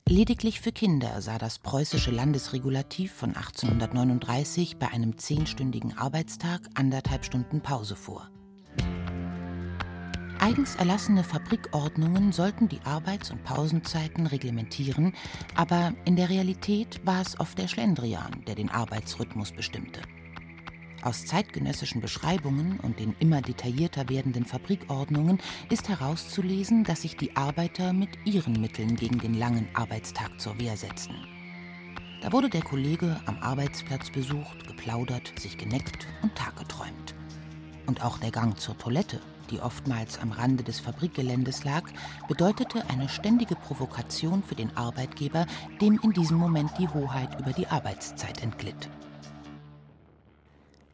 Lediglich 0.06 0.60
für 0.60 0.72
Kinder 0.72 1.22
sah 1.22 1.38
das 1.38 1.58
preußische 1.58 2.10
Landesregulativ 2.10 3.14
von 3.14 3.34
1839 3.34 4.76
bei 4.76 4.88
einem 4.88 5.16
zehnstündigen 5.16 5.96
Arbeitstag 5.96 6.60
anderthalb 6.74 7.24
Stunden 7.24 7.62
Pause 7.62 7.96
vor. 7.96 8.28
Eigens 10.38 10.76
erlassene 10.76 11.24
Fabrikordnungen 11.24 12.32
sollten 12.32 12.68
die 12.68 12.82
Arbeits- 12.84 13.30
und 13.30 13.42
Pausenzeiten 13.42 14.26
reglementieren, 14.26 15.14
aber 15.54 15.94
in 16.04 16.14
der 16.14 16.28
Realität 16.28 17.00
war 17.06 17.22
es 17.22 17.40
oft 17.40 17.56
der 17.56 17.68
Schlendrian, 17.68 18.44
der 18.46 18.54
den 18.54 18.68
Arbeitsrhythmus 18.68 19.52
bestimmte. 19.52 20.02
Aus 21.02 21.24
zeitgenössischen 21.24 22.02
Beschreibungen 22.02 22.78
und 22.80 22.98
den 23.00 23.14
immer 23.20 23.40
detaillierter 23.40 24.08
werdenden 24.10 24.44
Fabrikordnungen 24.44 25.38
ist 25.70 25.88
herauszulesen, 25.88 26.84
dass 26.84 27.02
sich 27.02 27.16
die 27.16 27.36
Arbeiter 27.36 27.94
mit 27.94 28.10
ihren 28.26 28.60
Mitteln 28.60 28.96
gegen 28.96 29.18
den 29.18 29.34
langen 29.34 29.68
Arbeitstag 29.72 30.38
zur 30.38 30.58
Wehr 30.58 30.76
setzten. 30.76 31.14
Da 32.20 32.32
wurde 32.32 32.50
der 32.50 32.60
Kollege 32.60 33.18
am 33.24 33.38
Arbeitsplatz 33.38 34.10
besucht, 34.10 34.66
geplaudert, 34.66 35.32
sich 35.38 35.56
geneckt 35.56 36.06
und 36.22 36.34
Tag 36.34 36.56
geträumt. 36.56 37.14
Und 37.86 38.04
auch 38.04 38.18
der 38.18 38.30
Gang 38.30 38.58
zur 38.60 38.76
Toilette, 38.76 39.20
die 39.50 39.60
oftmals 39.60 40.18
am 40.18 40.32
Rande 40.32 40.62
des 40.62 40.80
Fabrikgeländes 40.80 41.64
lag, 41.64 41.84
bedeutete 42.28 42.88
eine 42.90 43.08
ständige 43.08 43.56
Provokation 43.56 44.42
für 44.42 44.54
den 44.54 44.76
Arbeitgeber, 44.76 45.46
dem 45.80 45.98
in 46.02 46.12
diesem 46.12 46.36
Moment 46.36 46.70
die 46.78 46.88
Hoheit 46.88 47.40
über 47.40 47.52
die 47.52 47.66
Arbeitszeit 47.66 48.42
entglitt. 48.42 48.90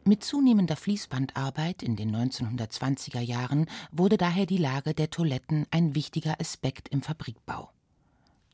Mit 0.07 0.23
zunehmender 0.23 0.77
Fließbandarbeit 0.77 1.83
in 1.83 1.97
den 1.97 2.15
1920er 2.15 3.19
Jahren 3.19 3.65
wurde 3.91 4.15
daher 4.15 4.45
die 4.45 4.57
Lage 4.57 4.93
der 4.93 5.09
Toiletten 5.09 5.65
ein 5.69 5.95
wichtiger 5.95 6.39
Aspekt 6.39 6.87
im 6.87 7.01
Fabrikbau. 7.01 7.71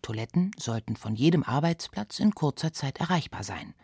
Toiletten 0.01 0.49
sollten 0.57 0.95
von 0.95 1.13
jedem 1.13 1.43
Arbeitsplatz 1.43 2.17
in 2.17 2.33
kurzer 2.33 2.73
Zeit 2.73 2.99
erreichbar 2.99 3.43
sein. 3.43 3.75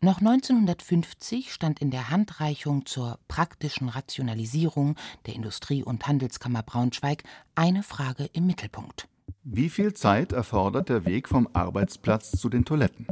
Noch 0.00 0.18
1950 0.18 1.52
stand 1.52 1.78
in 1.78 1.92
der 1.92 2.10
Handreichung 2.10 2.84
zur 2.84 3.20
praktischen 3.28 3.88
Rationalisierung 3.88 4.96
der 5.26 5.36
Industrie- 5.36 5.84
und 5.84 6.08
Handelskammer 6.08 6.64
Braunschweig 6.64 7.22
eine 7.54 7.84
Frage 7.84 8.28
im 8.32 8.44
Mittelpunkt. 8.44 9.06
Wie 9.44 9.68
viel 9.68 9.94
Zeit 9.94 10.32
erfordert 10.32 10.88
der 10.88 11.06
Weg 11.06 11.28
vom 11.28 11.48
Arbeitsplatz 11.52 12.32
zu 12.32 12.48
den 12.48 12.64
Toiletten? 12.64 13.06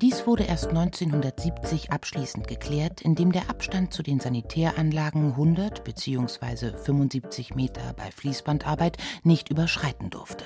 Dies 0.00 0.28
wurde 0.28 0.44
erst 0.44 0.68
1970 0.68 1.90
abschließend 1.90 2.46
geklärt, 2.46 3.00
indem 3.00 3.32
der 3.32 3.50
Abstand 3.50 3.92
zu 3.92 4.04
den 4.04 4.20
Sanitäranlagen 4.20 5.32
100 5.32 5.82
bzw. 5.82 6.70
75 6.84 7.56
Meter 7.56 7.94
bei 7.96 8.12
Fließbandarbeit 8.12 8.96
nicht 9.24 9.48
überschreiten 9.50 10.08
durfte. 10.08 10.44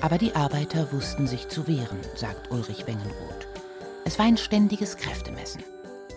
Aber 0.00 0.18
die 0.18 0.34
Arbeiter 0.34 0.90
wussten 0.90 1.28
sich 1.28 1.46
zu 1.46 1.68
wehren, 1.68 2.00
sagt 2.16 2.50
Ulrich 2.50 2.88
Wengenroth. 2.88 3.46
Es 4.04 4.18
war 4.18 4.26
ein 4.26 4.36
ständiges 4.36 4.96
Kräftemessen. 4.96 5.62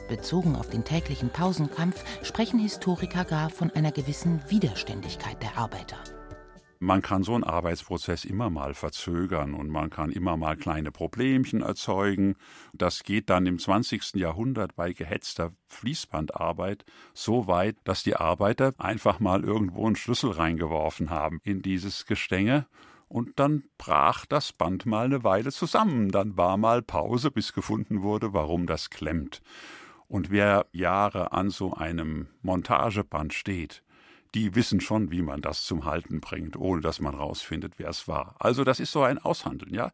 Bezogen 0.10 0.56
auf 0.56 0.70
den 0.70 0.84
täglichen 0.84 1.30
Pausenkampf 1.30 2.04
sprechen 2.24 2.58
Historiker 2.58 3.25
gar 3.25 3.51
von 3.51 3.70
einer 3.70 3.92
gewissen 3.92 4.42
Widerständigkeit 4.50 5.40
der 5.44 5.56
Arbeiter. 5.56 5.98
Man 6.84 7.04
kann 7.04 7.22
so 7.22 7.36
einen 7.36 7.44
Arbeitsprozess 7.44 8.26
immer 8.26 8.50
mal 8.50 8.74
verzögern 8.74 9.54
und 9.54 9.70
man 9.70 9.92
kann 9.92 10.12
immer 10.12 10.36
mal 10.36 10.58
kleine 10.58 10.92
Problemchen 10.92 11.62
erzeugen. 11.62 12.34
Das 12.74 13.04
geht 13.04 13.30
dann 13.30 13.46
im 13.46 13.60
20. 13.60 14.16
Jahrhundert 14.16 14.76
bei 14.76 14.92
gehetzter 14.92 15.52
Fließbandarbeit 15.68 16.84
so 17.14 17.46
weit, 17.46 17.76
dass 17.84 18.02
die 18.02 18.16
Arbeiter 18.16 18.74
einfach 18.80 19.20
mal 19.20 19.44
irgendwo 19.44 19.86
einen 19.86 19.96
Schlüssel 19.96 20.32
reingeworfen 20.32 21.12
haben 21.12 21.40
in 21.44 21.62
dieses 21.62 22.08
Gestänge 22.08 22.66
und 23.08 23.40
dann 23.40 23.64
brach 23.78 24.26
das 24.26 24.52
Band 24.52 24.88
mal 24.88 25.06
eine 25.06 25.24
Weile 25.24 25.52
zusammen. 25.52 26.10
Dann 26.10 26.36
war 26.36 26.58
mal 26.58 26.82
Pause, 26.82 27.30
bis 27.30 27.54
gefunden 27.54 28.02
wurde, 28.02 28.34
warum 28.34 28.66
das 28.66 28.90
klemmt. 28.90 29.44
Und 30.08 30.32
wer 30.32 30.66
Jahre 30.72 31.32
an 31.32 31.52
so 31.52 31.76
einem 31.76 32.30
Montageband 32.42 33.36
steht, 33.36 33.84
die 34.36 34.56
wissen 34.56 34.80
schon, 34.80 35.12
wie 35.12 35.22
man 35.22 35.42
das 35.42 35.64
zum 35.64 35.86
Halten 35.86 36.22
bringt, 36.22 36.56
ohne 36.56 36.82
dass 36.82 37.00
man 37.00 37.16
rausfindet, 37.16 37.74
wer 37.78 37.90
es 37.90 38.08
war. 38.08 38.36
Also 38.40 38.64
das 38.64 38.80
ist 38.80 38.92
so 38.92 39.04
ein 39.04 39.18
Aushandeln, 39.18 39.74
ja. 39.74 39.92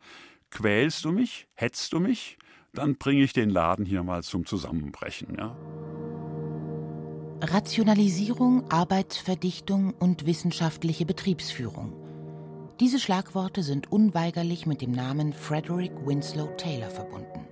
Quälst 0.51 1.05
du 1.05 1.11
mich, 1.11 1.47
hetzt 1.55 1.91
du 1.93 1.99
mich, 1.99 2.37
dann 2.73 2.95
bringe 2.97 3.23
ich 3.23 3.33
den 3.33 3.49
Laden 3.49 3.85
hier 3.85 4.03
mal 4.03 4.23
zum 4.23 4.45
Zusammenbrechen, 4.45 5.35
ja. 5.37 5.57
Rationalisierung, 7.41 8.69
Arbeitsverdichtung 8.71 9.93
und 9.93 10.25
wissenschaftliche 10.25 11.05
Betriebsführung. 11.05 11.93
Diese 12.79 12.99
Schlagworte 12.99 13.63
sind 13.63 13.91
unweigerlich 13.91 14.65
mit 14.67 14.81
dem 14.81 14.91
Namen 14.91 15.33
Frederick 15.33 15.91
Winslow 16.05 16.47
Taylor 16.57 16.89
verbunden. 16.89 17.47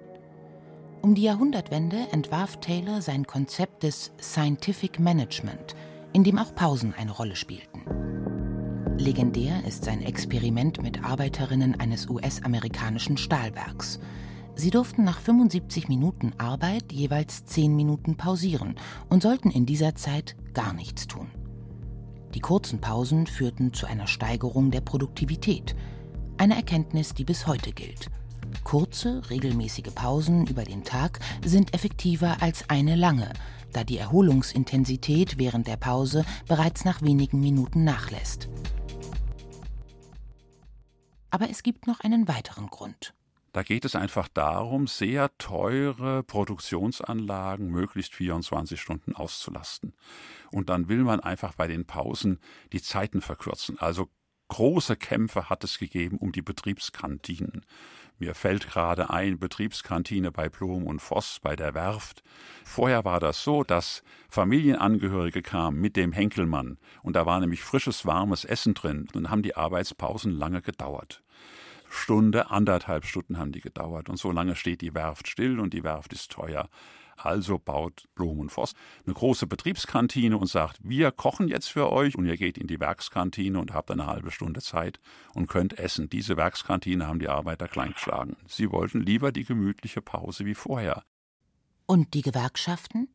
Um 1.01 1.13
die 1.13 1.23
Jahrhundertwende 1.23 1.97
entwarf 2.11 2.59
Taylor 2.59 3.01
sein 3.01 3.25
Konzept 3.25 3.81
des 3.83 4.11
Scientific 4.21 4.99
Management– 4.99 5.75
in 6.15 6.23
dem 6.23 6.39
auch 6.39 6.55
Pausen 6.55 6.93
eine 6.93 7.11
Rolle 7.11 7.35
spielten. 7.35 7.81
Legendär 8.97 9.65
ist 9.67 9.83
sein 9.83 10.01
Experiment 10.01 10.81
mit 10.81 11.03
Arbeiterinnen 11.03 11.77
eines 11.77 12.09
US-amerikanischen 12.09 13.17
Stahlwerks. 13.17 13.99
Sie 14.55 14.69
durften 14.69 15.03
nach 15.03 15.19
75 15.19 15.89
Minuten 15.89 16.31
Arbeit 16.37 16.93
jeweils 16.93 17.43
10 17.43 17.75
Minuten 17.75 18.15
pausieren 18.15 18.75
und 19.09 19.23
sollten 19.23 19.51
in 19.51 19.65
dieser 19.65 19.95
Zeit 19.95 20.37
gar 20.53 20.71
nichts 20.71 21.05
tun. 21.07 21.27
Die 22.33 22.39
kurzen 22.39 22.79
Pausen 22.79 23.27
führten 23.27 23.73
zu 23.73 23.85
einer 23.85 24.07
Steigerung 24.07 24.71
der 24.71 24.79
Produktivität, 24.79 25.75
eine 26.37 26.55
Erkenntnis, 26.55 27.13
die 27.13 27.25
bis 27.25 27.45
heute 27.45 27.73
gilt. 27.73 28.09
Kurze, 28.63 29.21
regelmäßige 29.29 29.93
Pausen 29.93 30.47
über 30.47 30.63
den 30.63 30.85
Tag 30.85 31.19
sind 31.43 31.73
effektiver 31.73 32.37
als 32.41 32.69
eine 32.69 32.95
lange, 32.95 33.33
da 33.75 33.83
die 33.83 33.97
Erholungsintensität 33.97 35.37
während 35.37 35.67
der 35.67 35.77
Pause 35.77 36.25
bereits 36.47 36.85
nach 36.85 37.01
wenigen 37.01 37.39
Minuten 37.39 37.83
nachlässt. 37.83 38.47
Aber 41.29 41.49
es 41.49 41.63
gibt 41.63 41.87
noch 41.87 41.99
einen 41.99 42.27
weiteren 42.27 42.67
Grund. 42.67 43.13
Da 43.51 43.63
geht 43.63 43.85
es 43.85 43.95
einfach 43.95 44.27
darum, 44.27 44.85
sehr 44.85 45.29
teure 45.37 46.23
Produktionsanlagen 46.23 47.69
möglichst 47.69 48.13
24 48.13 48.79
Stunden 48.79 49.15
auszulasten. 49.15 49.93
Und 50.51 50.69
dann 50.69 50.89
will 50.89 51.03
man 51.03 51.21
einfach 51.21 51.53
bei 51.53 51.67
den 51.67 51.85
Pausen 51.85 52.39
die 52.73 52.81
Zeiten 52.81 53.21
verkürzen. 53.21 53.79
Also 53.79 54.09
große 54.49 54.95
Kämpfe 54.97 55.49
hat 55.49 55.63
es 55.63 55.77
gegeben 55.77 56.17
um 56.17 56.31
die 56.31 56.41
Betriebskantinen. 56.41 57.65
Mir 58.17 58.33
fällt 58.33 58.69
gerade 58.69 59.09
ein, 59.09 59.39
Betriebskantine 59.39 60.31
bei 60.31 60.47
Blum 60.47 60.87
und 60.87 60.99
Voss 60.99 61.39
bei 61.41 61.55
der 61.55 61.73
Werft. 61.73 62.23
Vorher 62.63 63.03
war 63.03 63.19
das 63.19 63.43
so, 63.43 63.63
dass 63.63 64.03
Familienangehörige 64.29 65.41
kamen 65.41 65.81
mit 65.81 65.97
dem 65.97 66.13
Henkelmann 66.13 66.77
und 67.03 67.15
da 67.15 67.25
war 67.25 67.39
nämlich 67.39 67.61
frisches, 67.61 68.05
warmes 68.05 68.45
Essen 68.45 68.73
drin 68.73 69.07
und 69.13 69.29
haben 69.29 69.43
die 69.43 69.57
Arbeitspausen 69.57 70.31
lange 70.31 70.61
gedauert. 70.61 71.23
Stunde, 71.89 72.49
anderthalb 72.51 73.05
Stunden 73.05 73.37
haben 73.37 73.51
die 73.51 73.61
gedauert 73.61 74.09
und 74.09 74.17
so 74.17 74.31
lange 74.31 74.55
steht 74.55 74.81
die 74.81 74.93
Werft 74.93 75.27
still 75.27 75.59
und 75.59 75.73
die 75.73 75.83
Werft 75.83 76.13
ist 76.13 76.31
teuer. 76.31 76.69
Also 77.17 77.57
baut 77.57 78.07
Blumenvoss 78.15 78.73
eine 79.05 79.13
große 79.13 79.47
Betriebskantine 79.47 80.37
und 80.37 80.47
sagt, 80.47 80.79
wir 80.83 81.11
kochen 81.11 81.47
jetzt 81.47 81.67
für 81.67 81.91
euch 81.91 82.15
und 82.17 82.25
ihr 82.25 82.37
geht 82.37 82.57
in 82.57 82.67
die 82.67 82.79
Werkskantine 82.79 83.59
und 83.59 83.73
habt 83.73 83.89
eine 83.91 84.05
halbe 84.05 84.31
Stunde 84.31 84.61
Zeit 84.61 84.99
und 85.33 85.47
könnt 85.47 85.79
essen. 85.79 86.09
Diese 86.09 86.37
Werkskantine 86.37 87.07
haben 87.07 87.19
die 87.19 87.29
Arbeiter 87.29 87.67
kleingeschlagen. 87.67 88.35
Sie 88.47 88.71
wollten 88.71 89.01
lieber 89.01 89.31
die 89.31 89.45
gemütliche 89.45 90.01
Pause 90.01 90.45
wie 90.45 90.55
vorher. 90.55 91.03
Und 91.85 92.13
die 92.13 92.21
Gewerkschaften? 92.21 93.09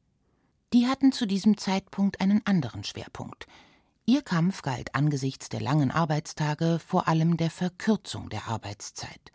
Die 0.73 0.87
hatten 0.87 1.13
zu 1.13 1.27
diesem 1.27 1.57
Zeitpunkt 1.57 2.21
einen 2.21 2.47
anderen 2.47 2.85
Schwerpunkt. 2.85 3.47
Ihr 4.07 4.23
Kampf 4.23 4.63
galt 4.63 4.95
angesichts 4.95 5.49
der 5.49 5.61
langen 5.61 5.91
Arbeitstage 5.91 6.79
vor 6.85 7.07
allem 7.07 7.37
der 7.37 7.51
Verkürzung 7.51 8.29
der 8.29 8.49
Arbeitszeit. 8.49 9.33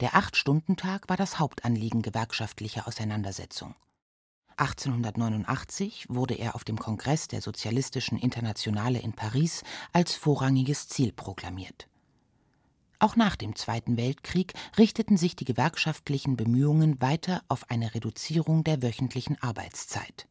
Der 0.00 0.14
Acht-Stunden-Tag 0.14 1.08
war 1.08 1.16
das 1.16 1.38
Hauptanliegen 1.38 2.02
gewerkschaftlicher 2.02 2.86
Auseinandersetzung. 2.86 3.74
1889 4.58 6.06
wurde 6.08 6.34
er 6.34 6.54
auf 6.54 6.64
dem 6.64 6.78
Kongress 6.78 7.28
der 7.28 7.40
Sozialistischen 7.40 8.18
Internationale 8.18 8.98
in 8.98 9.12
Paris 9.12 9.62
als 9.92 10.14
vorrangiges 10.14 10.88
Ziel 10.88 11.12
proklamiert. 11.12 11.88
Auch 12.98 13.14
nach 13.14 13.36
dem 13.36 13.54
Zweiten 13.54 13.96
Weltkrieg 13.96 14.54
richteten 14.76 15.16
sich 15.16 15.36
die 15.36 15.44
gewerkschaftlichen 15.44 16.36
Bemühungen 16.36 17.00
weiter 17.00 17.42
auf 17.48 17.70
eine 17.70 17.94
Reduzierung 17.94 18.64
der 18.64 18.82
wöchentlichen 18.82 19.40
Arbeitszeit. 19.40 20.26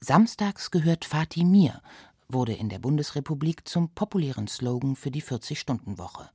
Samstags 0.00 0.72
gehört 0.72 1.04
Fatih 1.04 1.44
mir 1.44 1.80
wurde 2.28 2.54
in 2.54 2.68
der 2.68 2.78
Bundesrepublik 2.78 3.68
zum 3.68 3.90
populären 3.90 4.48
Slogan 4.48 4.96
für 4.96 5.10
die 5.10 5.22
40-Stunden-Woche. 5.22 6.30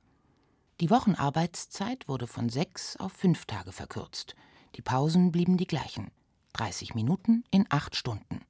Die 0.80 0.90
Wochenarbeitszeit 0.90 2.08
wurde 2.08 2.26
von 2.26 2.48
sechs 2.48 2.96
auf 2.96 3.12
fünf 3.12 3.46
Tage 3.46 3.72
verkürzt. 3.72 4.36
Die 4.76 4.82
Pausen 4.82 5.32
blieben 5.32 5.56
die 5.56 5.66
gleichen. 5.66 6.10
30 6.54 6.94
Minuten 6.94 7.44
in 7.50 7.66
acht 7.68 7.96
Stunden. 7.96 8.40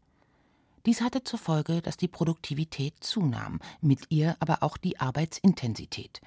Dies 0.87 1.01
hatte 1.01 1.23
zur 1.25 1.39
Folge, 1.39 1.83
dass 1.83 1.97
die 1.97 2.09
Produktivität 2.09 2.95
zunahm, 3.01 3.61
mit 3.81 4.07
ihr 4.11 4.37
aber 4.41 4.63
auch 4.63 4.77
die 4.77 5.01
Arbeitsintensität. 5.01 6.21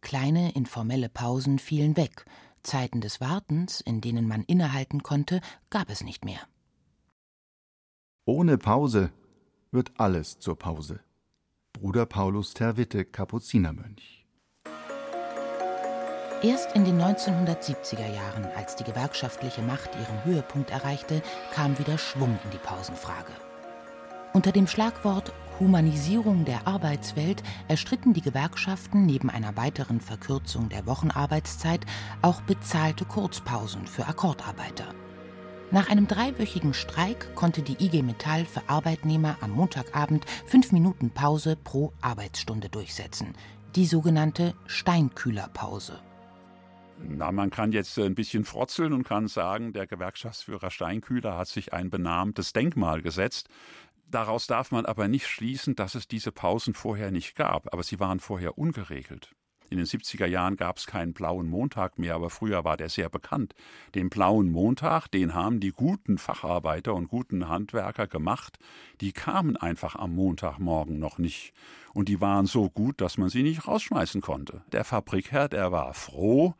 Kleine 0.00 0.52
informelle 0.52 1.08
Pausen 1.08 1.58
fielen 1.58 1.96
weg, 1.96 2.24
Zeiten 2.62 3.00
des 3.00 3.20
Wartens, 3.20 3.80
in 3.80 4.00
denen 4.00 4.26
man 4.26 4.42
innehalten 4.44 5.02
konnte, 5.02 5.40
gab 5.70 5.90
es 5.90 6.02
nicht 6.02 6.24
mehr. 6.24 6.40
Ohne 8.24 8.56
Pause 8.56 9.12
wird 9.72 9.92
alles 9.98 10.38
zur 10.38 10.56
Pause. 10.56 11.00
Bruder 11.72 12.06
Paulus 12.06 12.54
Terwitte, 12.54 13.04
Kapuzinermönch. 13.04 14.21
Erst 16.42 16.74
in 16.74 16.84
den 16.84 17.00
1970er 17.00 18.12
Jahren, 18.12 18.44
als 18.56 18.74
die 18.74 18.82
gewerkschaftliche 18.82 19.62
Macht 19.62 19.90
ihren 19.94 20.24
Höhepunkt 20.24 20.70
erreichte, 20.70 21.22
kam 21.54 21.78
wieder 21.78 21.98
Schwung 21.98 22.36
in 22.42 22.50
die 22.50 22.58
Pausenfrage. 22.58 23.30
Unter 24.32 24.50
dem 24.50 24.66
Schlagwort 24.66 25.32
Humanisierung 25.60 26.44
der 26.44 26.66
Arbeitswelt 26.66 27.44
erstritten 27.68 28.12
die 28.12 28.22
Gewerkschaften 28.22 29.06
neben 29.06 29.30
einer 29.30 29.56
weiteren 29.56 30.00
Verkürzung 30.00 30.68
der 30.68 30.84
Wochenarbeitszeit 30.86 31.86
auch 32.22 32.40
bezahlte 32.40 33.04
Kurzpausen 33.04 33.86
für 33.86 34.08
Akkordarbeiter. 34.08 34.86
Nach 35.70 35.88
einem 35.88 36.08
dreiwöchigen 36.08 36.74
Streik 36.74 37.36
konnte 37.36 37.62
die 37.62 37.84
IG 37.84 38.02
Metall 38.02 38.46
für 38.46 38.62
Arbeitnehmer 38.66 39.36
am 39.42 39.52
Montagabend 39.52 40.26
fünf 40.44 40.72
Minuten 40.72 41.10
Pause 41.10 41.54
pro 41.54 41.92
Arbeitsstunde 42.00 42.68
durchsetzen, 42.68 43.34
die 43.76 43.86
sogenannte 43.86 44.54
Steinkühlerpause. 44.66 46.00
Na, 47.04 47.32
man 47.32 47.50
kann 47.50 47.72
jetzt 47.72 47.98
ein 47.98 48.14
bisschen 48.14 48.44
frotzeln 48.44 48.92
und 48.92 49.04
kann 49.04 49.28
sagen, 49.28 49.72
der 49.72 49.86
Gewerkschaftsführer 49.86 50.70
Steinkühler 50.70 51.36
hat 51.36 51.48
sich 51.48 51.72
ein 51.72 51.90
benahmtes 51.90 52.52
Denkmal 52.52 53.02
gesetzt. 53.02 53.48
Daraus 54.10 54.46
darf 54.46 54.70
man 54.70 54.86
aber 54.86 55.08
nicht 55.08 55.26
schließen, 55.26 55.74
dass 55.74 55.94
es 55.94 56.06
diese 56.06 56.32
Pausen 56.32 56.74
vorher 56.74 57.10
nicht 57.10 57.34
gab, 57.34 57.72
aber 57.72 57.82
sie 57.82 57.98
waren 57.98 58.20
vorher 58.20 58.58
ungeregelt. 58.58 59.34
In 59.72 59.78
den 59.78 59.86
70er 59.86 60.26
Jahren 60.26 60.56
gab 60.56 60.76
es 60.76 60.86
keinen 60.86 61.14
blauen 61.14 61.48
Montag 61.48 61.98
mehr, 61.98 62.14
aber 62.14 62.28
früher 62.28 62.62
war 62.62 62.76
der 62.76 62.90
sehr 62.90 63.08
bekannt. 63.08 63.54
Den 63.94 64.10
blauen 64.10 64.50
Montag, 64.50 65.08
den 65.08 65.32
haben 65.32 65.60
die 65.60 65.70
guten 65.70 66.18
Facharbeiter 66.18 66.92
und 66.92 67.08
guten 67.08 67.48
Handwerker 67.48 68.06
gemacht. 68.06 68.58
Die 69.00 69.12
kamen 69.12 69.56
einfach 69.56 69.96
am 69.96 70.14
Montagmorgen 70.14 70.98
noch 70.98 71.16
nicht. 71.16 71.54
Und 71.94 72.10
die 72.10 72.20
waren 72.20 72.44
so 72.44 72.68
gut, 72.68 73.00
dass 73.00 73.16
man 73.16 73.30
sie 73.30 73.42
nicht 73.42 73.66
rausschmeißen 73.66 74.20
konnte. 74.20 74.62
Der 74.72 74.84
Fabrikherr, 74.84 75.48
der 75.48 75.72
war 75.72 75.94
froh, 75.94 76.54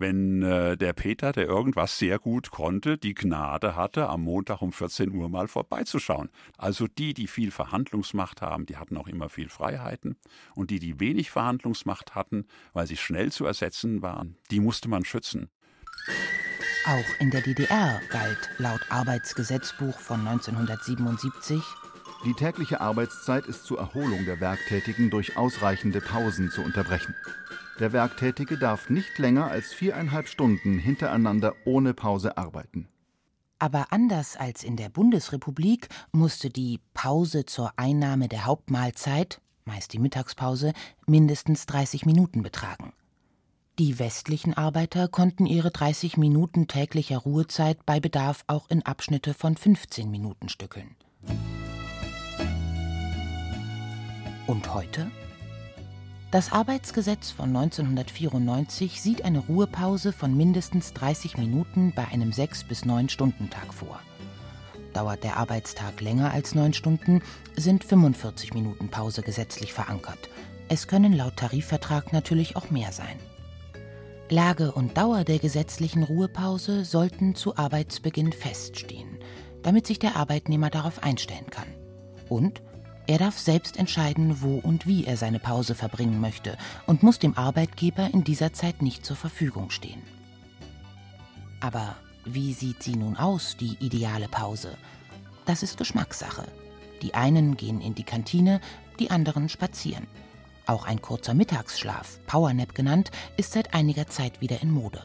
wenn 0.00 0.42
äh, 0.42 0.76
der 0.76 0.94
Peter, 0.94 1.32
der 1.32 1.46
irgendwas 1.46 1.98
sehr 1.98 2.18
gut 2.18 2.50
konnte, 2.50 2.98
die 2.98 3.14
Gnade 3.14 3.76
hatte, 3.76 4.08
am 4.08 4.22
Montag 4.22 4.62
um 4.62 4.72
14 4.72 5.12
Uhr 5.12 5.28
mal 5.28 5.46
vorbeizuschauen. 5.46 6.30
Also 6.56 6.86
die, 6.86 7.14
die 7.14 7.26
viel 7.26 7.50
Verhandlungsmacht 7.50 8.40
haben, 8.42 8.66
die 8.66 8.78
hatten 8.78 8.96
auch 8.96 9.06
immer 9.06 9.28
viel 9.28 9.48
Freiheiten. 9.48 10.16
Und 10.54 10.70
die, 10.70 10.78
die 10.78 10.98
wenig 10.98 11.30
Verhandlungsmacht 11.30 12.14
hatten, 12.14 12.46
weil 12.72 12.86
sie 12.86 12.96
schnell 12.96 13.30
zu 13.30 13.44
ersetzen 13.44 14.02
waren, 14.02 14.36
die 14.50 14.60
musste 14.60 14.88
man 14.88 15.04
schützen. 15.04 15.50
Auch 16.86 17.20
in 17.20 17.30
der 17.30 17.42
DDR 17.42 18.00
galt 18.10 18.48
laut 18.56 18.80
Arbeitsgesetzbuch 18.88 19.98
von 20.00 20.26
1977 20.26 21.62
Die 22.24 22.32
tägliche 22.32 22.80
Arbeitszeit 22.80 23.44
ist 23.46 23.64
zur 23.64 23.78
Erholung 23.78 24.24
der 24.24 24.40
Werktätigen 24.40 25.10
durch 25.10 25.36
ausreichende 25.36 26.00
Pausen 26.00 26.50
zu 26.50 26.62
unterbrechen. 26.62 27.14
Der 27.80 27.94
Werktätige 27.94 28.58
darf 28.58 28.90
nicht 28.90 29.18
länger 29.18 29.46
als 29.46 29.72
viereinhalb 29.72 30.28
Stunden 30.28 30.78
hintereinander 30.78 31.54
ohne 31.64 31.94
Pause 31.94 32.36
arbeiten. 32.36 32.88
Aber 33.58 33.86
anders 33.90 34.36
als 34.36 34.62
in 34.62 34.76
der 34.76 34.90
Bundesrepublik 34.90 35.88
musste 36.12 36.50
die 36.50 36.80
Pause 36.92 37.46
zur 37.46 37.72
Einnahme 37.76 38.28
der 38.28 38.44
Hauptmahlzeit, 38.44 39.40
meist 39.64 39.94
die 39.94 39.98
Mittagspause, 39.98 40.74
mindestens 41.06 41.64
30 41.64 42.04
Minuten 42.04 42.42
betragen. 42.42 42.92
Die 43.78 43.98
westlichen 43.98 44.52
Arbeiter 44.52 45.08
konnten 45.08 45.46
ihre 45.46 45.70
30 45.70 46.18
Minuten 46.18 46.68
täglicher 46.68 47.16
Ruhezeit 47.16 47.86
bei 47.86 47.98
Bedarf 47.98 48.44
auch 48.46 48.68
in 48.68 48.84
Abschnitte 48.84 49.32
von 49.32 49.56
15 49.56 50.10
Minuten 50.10 50.50
stückeln. 50.50 50.96
Und 54.46 54.74
heute? 54.74 55.10
Das 56.30 56.52
Arbeitsgesetz 56.52 57.32
von 57.32 57.48
1994 57.48 59.02
sieht 59.02 59.24
eine 59.24 59.40
Ruhepause 59.40 60.12
von 60.12 60.36
mindestens 60.36 60.92
30 60.92 61.38
Minuten 61.38 61.92
bei 61.92 62.06
einem 62.06 62.30
6- 62.30 62.68
bis 62.68 62.84
9-Stunden-Tag 62.84 63.74
vor. 63.74 63.98
Dauert 64.92 65.24
der 65.24 65.38
Arbeitstag 65.38 66.00
länger 66.00 66.30
als 66.30 66.54
9 66.54 66.72
Stunden, 66.72 67.20
sind 67.56 67.82
45 67.82 68.54
Minuten 68.54 68.90
Pause 68.90 69.22
gesetzlich 69.22 69.72
verankert. 69.72 70.30
Es 70.68 70.86
können 70.86 71.12
laut 71.12 71.34
Tarifvertrag 71.34 72.12
natürlich 72.12 72.54
auch 72.54 72.70
mehr 72.70 72.92
sein. 72.92 73.18
Lage 74.28 74.70
und 74.70 74.96
Dauer 74.96 75.24
der 75.24 75.40
gesetzlichen 75.40 76.04
Ruhepause 76.04 76.84
sollten 76.84 77.34
zu 77.34 77.56
Arbeitsbeginn 77.56 78.32
feststehen, 78.32 79.18
damit 79.64 79.88
sich 79.88 79.98
der 79.98 80.14
Arbeitnehmer 80.14 80.70
darauf 80.70 81.02
einstellen 81.02 81.50
kann. 81.50 81.66
Und 82.28 82.62
er 83.10 83.18
darf 83.18 83.40
selbst 83.40 83.76
entscheiden, 83.76 84.40
wo 84.40 84.58
und 84.58 84.86
wie 84.86 85.04
er 85.04 85.16
seine 85.16 85.40
Pause 85.40 85.74
verbringen 85.74 86.20
möchte 86.20 86.56
und 86.86 87.02
muss 87.02 87.18
dem 87.18 87.36
Arbeitgeber 87.36 88.08
in 88.14 88.22
dieser 88.22 88.52
Zeit 88.52 88.82
nicht 88.82 89.04
zur 89.04 89.16
Verfügung 89.16 89.70
stehen. 89.70 90.00
Aber 91.58 91.96
wie 92.24 92.52
sieht 92.52 92.84
sie 92.84 92.94
nun 92.94 93.16
aus, 93.16 93.56
die 93.56 93.76
ideale 93.80 94.28
Pause? 94.28 94.78
Das 95.44 95.64
ist 95.64 95.76
Geschmackssache. 95.76 96.46
Die 97.02 97.14
einen 97.14 97.56
gehen 97.56 97.80
in 97.80 97.96
die 97.96 98.04
Kantine, 98.04 98.60
die 99.00 99.10
anderen 99.10 99.48
spazieren. 99.48 100.06
Auch 100.66 100.86
ein 100.86 101.02
kurzer 101.02 101.34
Mittagsschlaf, 101.34 102.20
Powernap 102.28 102.76
genannt, 102.76 103.10
ist 103.36 103.54
seit 103.54 103.74
einiger 103.74 104.06
Zeit 104.06 104.40
wieder 104.40 104.62
in 104.62 104.70
Mode. 104.70 105.02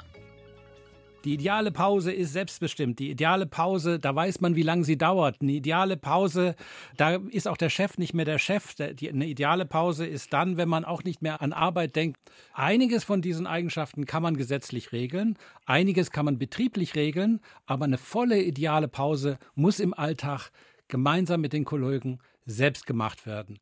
Die 1.25 1.34
ideale 1.34 1.72
Pause 1.72 2.13
ist 2.13 2.34
selbstbestimmt. 2.34 3.00
Die 3.00 3.10
ideale 3.10 3.48
Pause, 3.48 4.00
da 4.00 4.15
weiß 4.15 4.41
man, 4.41 4.55
wie 4.55 4.62
lange 4.62 4.84
sie 4.84 4.96
dauert. 4.98 5.41
Eine 5.41 5.53
ideale 5.53 5.98
Pause, 5.98 6.55
da 6.98 7.15
ist 7.15 7.48
auch 7.48 7.58
der 7.58 7.70
Chef 7.70 7.98
nicht 7.98 8.13
mehr 8.13 8.25
der 8.25 8.38
Chef. 8.38 8.75
Eine 8.79 9.25
ideale 9.25 9.65
Pause 9.65 10.05
ist 10.05 10.34
dann, 10.34 10.58
wenn 10.58 10.70
man 10.70 10.86
auch 10.86 11.03
nicht 11.03 11.24
mehr 11.24 11.41
an 11.41 11.51
Arbeit 11.51 11.96
denkt. 11.96 12.20
Einiges 12.53 13.03
von 13.03 13.24
diesen 13.24 13.48
Eigenschaften 13.48 14.05
kann 14.05 14.22
man 14.22 14.38
gesetzlich 14.38 14.91
regeln, 14.91 15.36
einiges 15.65 16.12
kann 16.12 16.25
man 16.25 16.38
betrieblich 16.38 16.94
regeln, 16.94 17.41
aber 17.65 17.86
eine 17.86 17.98
volle 17.98 18.44
ideale 18.44 18.88
Pause 18.88 19.39
muss 19.55 19.79
im 19.79 19.96
Alltag 19.96 20.51
gemeinsam 20.88 21.41
mit 21.41 21.53
den 21.53 21.65
Kollegen 21.65 22.20
selbst 22.46 22.86
gemacht 22.86 23.25
werden. 23.25 23.58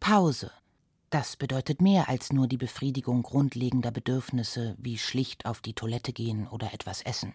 Pause. 0.00 0.50
Das 1.10 1.36
bedeutet 1.36 1.82
mehr 1.82 2.08
als 2.08 2.32
nur 2.32 2.46
die 2.46 2.56
Befriedigung 2.56 3.24
grundlegender 3.24 3.90
Bedürfnisse 3.90 4.76
wie 4.78 4.96
schlicht 4.96 5.44
auf 5.44 5.60
die 5.60 5.74
Toilette 5.74 6.12
gehen 6.12 6.46
oder 6.46 6.72
etwas 6.72 7.02
essen. 7.02 7.34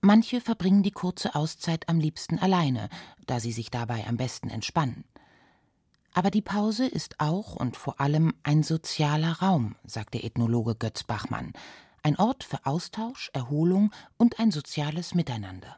Manche 0.00 0.40
verbringen 0.40 0.82
die 0.82 0.90
kurze 0.90 1.34
Auszeit 1.34 1.88
am 1.88 2.00
liebsten 2.00 2.38
alleine, 2.38 2.88
da 3.26 3.40
sie 3.40 3.52
sich 3.52 3.70
dabei 3.70 4.06
am 4.06 4.16
besten 4.16 4.48
entspannen. 4.48 5.04
Aber 6.14 6.30
die 6.30 6.42
Pause 6.42 6.86
ist 6.86 7.20
auch 7.20 7.56
und 7.56 7.76
vor 7.76 8.00
allem 8.00 8.32
ein 8.42 8.62
sozialer 8.62 9.32
Raum, 9.32 9.76
sagt 9.84 10.14
der 10.14 10.24
Ethnologe 10.24 10.74
Götz 10.76 11.04
Bachmann, 11.04 11.52
ein 12.02 12.16
Ort 12.16 12.42
für 12.42 12.64
Austausch, 12.64 13.30
Erholung 13.34 13.92
und 14.16 14.40
ein 14.40 14.50
soziales 14.50 15.14
Miteinander. 15.14 15.76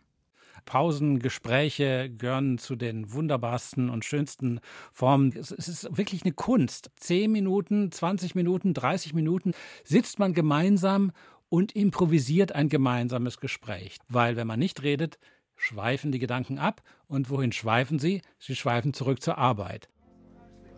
Pausen, 0.68 1.18
Gespräche 1.18 2.10
gehören 2.10 2.58
zu 2.58 2.76
den 2.76 3.10
wunderbarsten 3.10 3.88
und 3.88 4.04
schönsten 4.04 4.60
Formen. 4.92 5.34
Es 5.34 5.50
ist 5.50 5.96
wirklich 5.96 6.24
eine 6.24 6.32
Kunst. 6.32 6.90
Zehn 6.96 7.32
Minuten, 7.32 7.90
20 7.90 8.34
Minuten, 8.34 8.74
30 8.74 9.14
Minuten 9.14 9.52
sitzt 9.82 10.18
man 10.18 10.34
gemeinsam 10.34 11.12
und 11.48 11.74
improvisiert 11.74 12.52
ein 12.52 12.68
gemeinsames 12.68 13.40
Gespräch. 13.40 13.96
Weil 14.10 14.36
wenn 14.36 14.46
man 14.46 14.58
nicht 14.58 14.82
redet, 14.82 15.18
schweifen 15.56 16.12
die 16.12 16.18
Gedanken 16.18 16.58
ab. 16.58 16.82
Und 17.06 17.30
wohin 17.30 17.52
schweifen 17.52 17.98
sie? 17.98 18.20
Sie 18.38 18.54
schweifen 18.54 18.92
zurück 18.92 19.22
zur 19.22 19.38
Arbeit. 19.38 19.88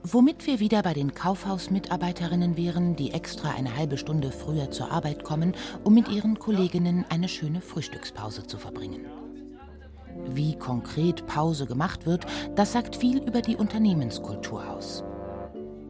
Womit 0.05 0.47
wir 0.47 0.61
wieder 0.61 0.85
bei 0.85 0.95
den 0.95 1.15
Kaufhausmitarbeiterinnen 1.15 2.57
wären, 2.57 2.95
die 2.95 3.11
extra 3.11 3.51
eine 3.51 3.77
halbe 3.77 3.99
Stunde 3.99 4.31
früher 4.31 4.71
zur 4.71 4.93
Arbeit 4.93 5.25
kommen, 5.25 5.57
um 5.83 5.95
mit 5.95 6.09
ihren 6.09 6.39
Kolleginnen 6.39 7.05
eine 7.09 7.29
schöne 7.29 7.61
Frühstückspause 7.61 8.47
zu 8.47 8.57
verbringen. 8.57 9.05
Wie 10.29 10.57
konkret 10.57 11.27
Pause 11.27 11.67
gemacht 11.67 12.07
wird, 12.07 12.27
das 12.55 12.73
sagt 12.73 12.97
viel 12.97 13.19
über 13.23 13.43
die 13.43 13.57
Unternehmenskultur 13.57 14.69
aus. 14.71 15.05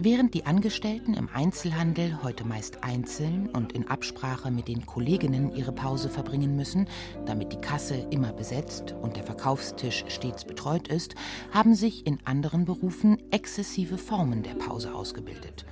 Während 0.02 0.32
die 0.32 0.46
Angestellten 0.46 1.12
im 1.12 1.28
Einzelhandel 1.30 2.22
heute 2.22 2.46
meist 2.46 2.82
einzeln 2.82 3.50
und 3.50 3.72
in 3.72 3.86
Absprache 3.88 4.50
mit 4.50 4.66
den 4.66 4.86
Kolleginnen 4.86 5.54
ihre 5.54 5.72
Pause 5.72 6.08
verbringen 6.08 6.56
müssen, 6.56 6.88
damit 7.26 7.52
die 7.52 7.60
Kasse 7.60 8.06
immer 8.10 8.32
besetzt 8.32 8.94
und 9.02 9.16
der 9.16 9.24
Verkaufstisch 9.24 10.06
stets 10.08 10.46
betreut 10.46 10.88
ist, 10.88 11.16
haben 11.52 11.74
sich 11.74 12.06
in 12.06 12.18
anderen 12.24 12.64
Berufen 12.64 13.18
exzessive 13.30 13.98
Formen 13.98 14.42
der 14.42 14.54
Pause 14.54 14.94
ausgebildet. 14.94 15.66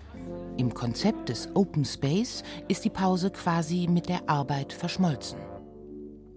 Im 0.59 0.75
Konzept 0.75 1.31
des 1.31 1.49
Open 1.55 1.87
Space 1.87 2.43
ist 2.69 2.85
die 2.85 2.91
Pause 2.91 3.31
quasi 3.31 3.87
mit 3.89 4.11
der 4.11 4.29
Arbeit 4.29 4.75
verschmolzen. 4.75 5.39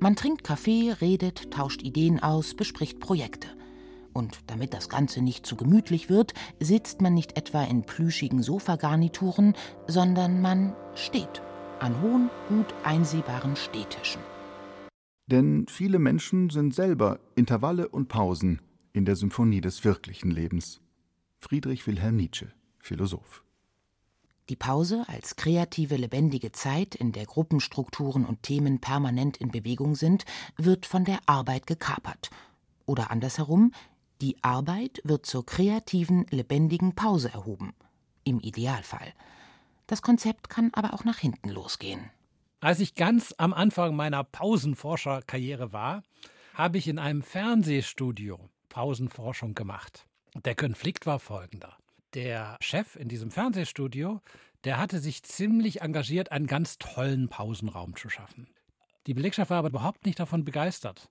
Man 0.03 0.15
trinkt 0.15 0.43
Kaffee, 0.43 0.95
redet, 0.99 1.51
tauscht 1.51 1.83
Ideen 1.83 2.19
aus, 2.19 2.55
bespricht 2.55 2.99
Projekte. 2.99 3.47
Und 4.13 4.39
damit 4.47 4.73
das 4.73 4.89
Ganze 4.89 5.21
nicht 5.21 5.45
zu 5.45 5.55
gemütlich 5.55 6.09
wird, 6.09 6.33
sitzt 6.59 7.01
man 7.01 7.13
nicht 7.13 7.37
etwa 7.37 7.63
in 7.63 7.83
plüschigen 7.83 8.41
Sofagarnituren, 8.41 9.53
sondern 9.85 10.41
man 10.41 10.75
steht 10.95 11.43
an 11.79 12.01
hohen, 12.01 12.31
gut 12.49 12.65
einsehbaren 12.83 13.55
Stehtischen. 13.55 14.21
Denn 15.27 15.67
viele 15.69 15.99
Menschen 15.99 16.49
sind 16.49 16.73
selber 16.73 17.19
Intervalle 17.35 17.87
und 17.87 18.07
Pausen 18.07 18.59
in 18.93 19.05
der 19.05 19.15
Symphonie 19.15 19.61
des 19.61 19.85
wirklichen 19.85 20.31
Lebens. 20.31 20.81
Friedrich 21.37 21.85
Wilhelm 21.85 22.15
Nietzsche, 22.15 22.51
Philosoph. 22.79 23.43
Die 24.51 24.57
Pause 24.57 25.05
als 25.07 25.37
kreative, 25.37 25.95
lebendige 25.95 26.51
Zeit, 26.51 26.93
in 26.93 27.13
der 27.13 27.25
Gruppenstrukturen 27.25 28.25
und 28.25 28.43
Themen 28.43 28.81
permanent 28.81 29.37
in 29.37 29.49
Bewegung 29.49 29.95
sind, 29.95 30.25
wird 30.57 30.85
von 30.85 31.05
der 31.05 31.19
Arbeit 31.25 31.67
gekapert. 31.67 32.31
Oder 32.85 33.11
andersherum, 33.11 33.71
die 34.19 34.35
Arbeit 34.43 34.99
wird 35.05 35.25
zur 35.25 35.45
kreativen, 35.45 36.25
lebendigen 36.31 36.95
Pause 36.95 37.31
erhoben. 37.31 37.73
Im 38.25 38.41
Idealfall. 38.41 39.13
Das 39.87 40.01
Konzept 40.01 40.49
kann 40.49 40.71
aber 40.73 40.93
auch 40.93 41.05
nach 41.05 41.19
hinten 41.19 41.47
losgehen. 41.47 42.11
Als 42.59 42.81
ich 42.81 42.95
ganz 42.95 43.33
am 43.37 43.53
Anfang 43.53 43.95
meiner 43.95 44.25
Pausenforscherkarriere 44.25 45.71
war, 45.71 46.03
habe 46.55 46.77
ich 46.77 46.89
in 46.89 46.99
einem 46.99 47.21
Fernsehstudio 47.21 48.37
Pausenforschung 48.67 49.55
gemacht. 49.55 50.05
Der 50.43 50.55
Konflikt 50.55 51.05
war 51.05 51.19
folgender 51.19 51.77
der 52.13 52.57
Chef 52.59 52.95
in 52.95 53.07
diesem 53.07 53.31
Fernsehstudio, 53.31 54.21
der 54.63 54.77
hatte 54.77 54.99
sich 54.99 55.23
ziemlich 55.23 55.81
engagiert, 55.81 56.31
einen 56.31 56.47
ganz 56.47 56.77
tollen 56.77 57.29
Pausenraum 57.29 57.95
zu 57.95 58.09
schaffen. 58.09 58.47
Die 59.07 59.13
Belegschaft 59.13 59.49
war 59.49 59.59
aber 59.59 59.69
überhaupt 59.69 60.05
nicht 60.05 60.19
davon 60.19 60.45
begeistert. 60.45 61.09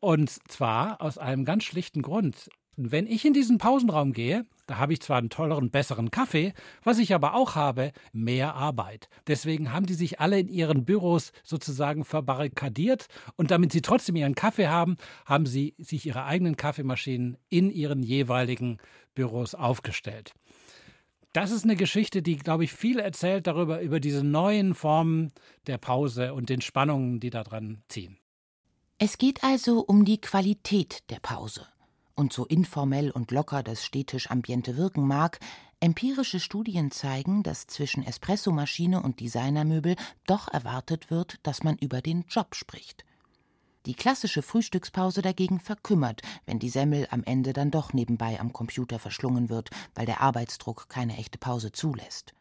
Und 0.00 0.30
zwar 0.50 1.00
aus 1.00 1.18
einem 1.18 1.44
ganz 1.44 1.64
schlichten 1.64 2.02
Grund. 2.02 2.50
Wenn 2.76 3.06
ich 3.06 3.24
in 3.24 3.34
diesen 3.34 3.58
Pausenraum 3.58 4.12
gehe, 4.12 4.46
da 4.66 4.78
habe 4.78 4.94
ich 4.94 5.02
zwar 5.02 5.18
einen 5.18 5.28
tolleren, 5.28 5.70
besseren 5.70 6.10
Kaffee, 6.10 6.54
was 6.82 6.98
ich 6.98 7.14
aber 7.14 7.34
auch 7.34 7.54
habe, 7.54 7.92
mehr 8.12 8.54
Arbeit. 8.54 9.08
Deswegen 9.26 9.72
haben 9.72 9.84
die 9.84 9.94
sich 9.94 10.20
alle 10.20 10.40
in 10.40 10.48
ihren 10.48 10.86
Büros 10.86 11.32
sozusagen 11.44 12.04
verbarrikadiert 12.04 13.08
und 13.36 13.50
damit 13.50 13.72
sie 13.72 13.82
trotzdem 13.82 14.16
ihren 14.16 14.34
Kaffee 14.34 14.68
haben, 14.68 14.96
haben 15.26 15.44
sie 15.44 15.74
sich 15.76 16.06
ihre 16.06 16.24
eigenen 16.24 16.56
Kaffeemaschinen 16.56 17.36
in 17.50 17.70
ihren 17.70 18.02
jeweiligen 18.02 18.78
Büros 19.14 19.54
aufgestellt. 19.54 20.32
Das 21.32 21.50
ist 21.50 21.64
eine 21.64 21.76
Geschichte, 21.76 22.20
die, 22.20 22.36
glaube 22.36 22.64
ich, 22.64 22.72
viel 22.72 22.98
erzählt 22.98 23.46
darüber, 23.46 23.80
über 23.80 24.00
diese 24.00 24.22
neuen 24.22 24.74
Formen 24.74 25.32
der 25.66 25.78
Pause 25.78 26.34
und 26.34 26.50
den 26.50 26.60
Spannungen, 26.60 27.20
die 27.20 27.30
daran 27.30 27.82
ziehen. 27.88 28.18
Es 28.98 29.16
geht 29.16 29.42
also 29.42 29.80
um 29.80 30.04
die 30.04 30.20
Qualität 30.20 31.10
der 31.10 31.20
Pause. 31.20 31.66
Und 32.14 32.34
so 32.34 32.44
informell 32.44 33.10
und 33.10 33.30
locker 33.30 33.62
das 33.62 33.82
Städtisch-Ambiente 33.82 34.76
wirken 34.76 35.06
mag, 35.06 35.40
empirische 35.80 36.38
Studien 36.38 36.90
zeigen, 36.90 37.42
dass 37.42 37.66
zwischen 37.66 38.02
Espressomaschine 38.02 39.02
und 39.02 39.18
Designermöbel 39.18 39.96
doch 40.26 40.48
erwartet 40.48 41.10
wird, 41.10 41.38
dass 41.42 41.62
man 41.62 41.78
über 41.78 42.02
den 42.02 42.26
Job 42.28 42.54
spricht. 42.54 43.04
Die 43.86 43.94
klassische 43.94 44.42
Frühstückspause 44.42 45.22
dagegen 45.22 45.58
verkümmert, 45.58 46.22
wenn 46.46 46.60
die 46.60 46.68
Semmel 46.68 47.08
am 47.10 47.24
Ende 47.24 47.52
dann 47.52 47.72
doch 47.72 47.92
nebenbei 47.92 48.38
am 48.38 48.52
Computer 48.52 49.00
verschlungen 49.00 49.48
wird, 49.48 49.70
weil 49.94 50.06
der 50.06 50.20
Arbeitsdruck 50.20 50.88
keine 50.88 51.16
echte 51.16 51.38
Pause 51.38 51.72
zulässt. 51.72 52.32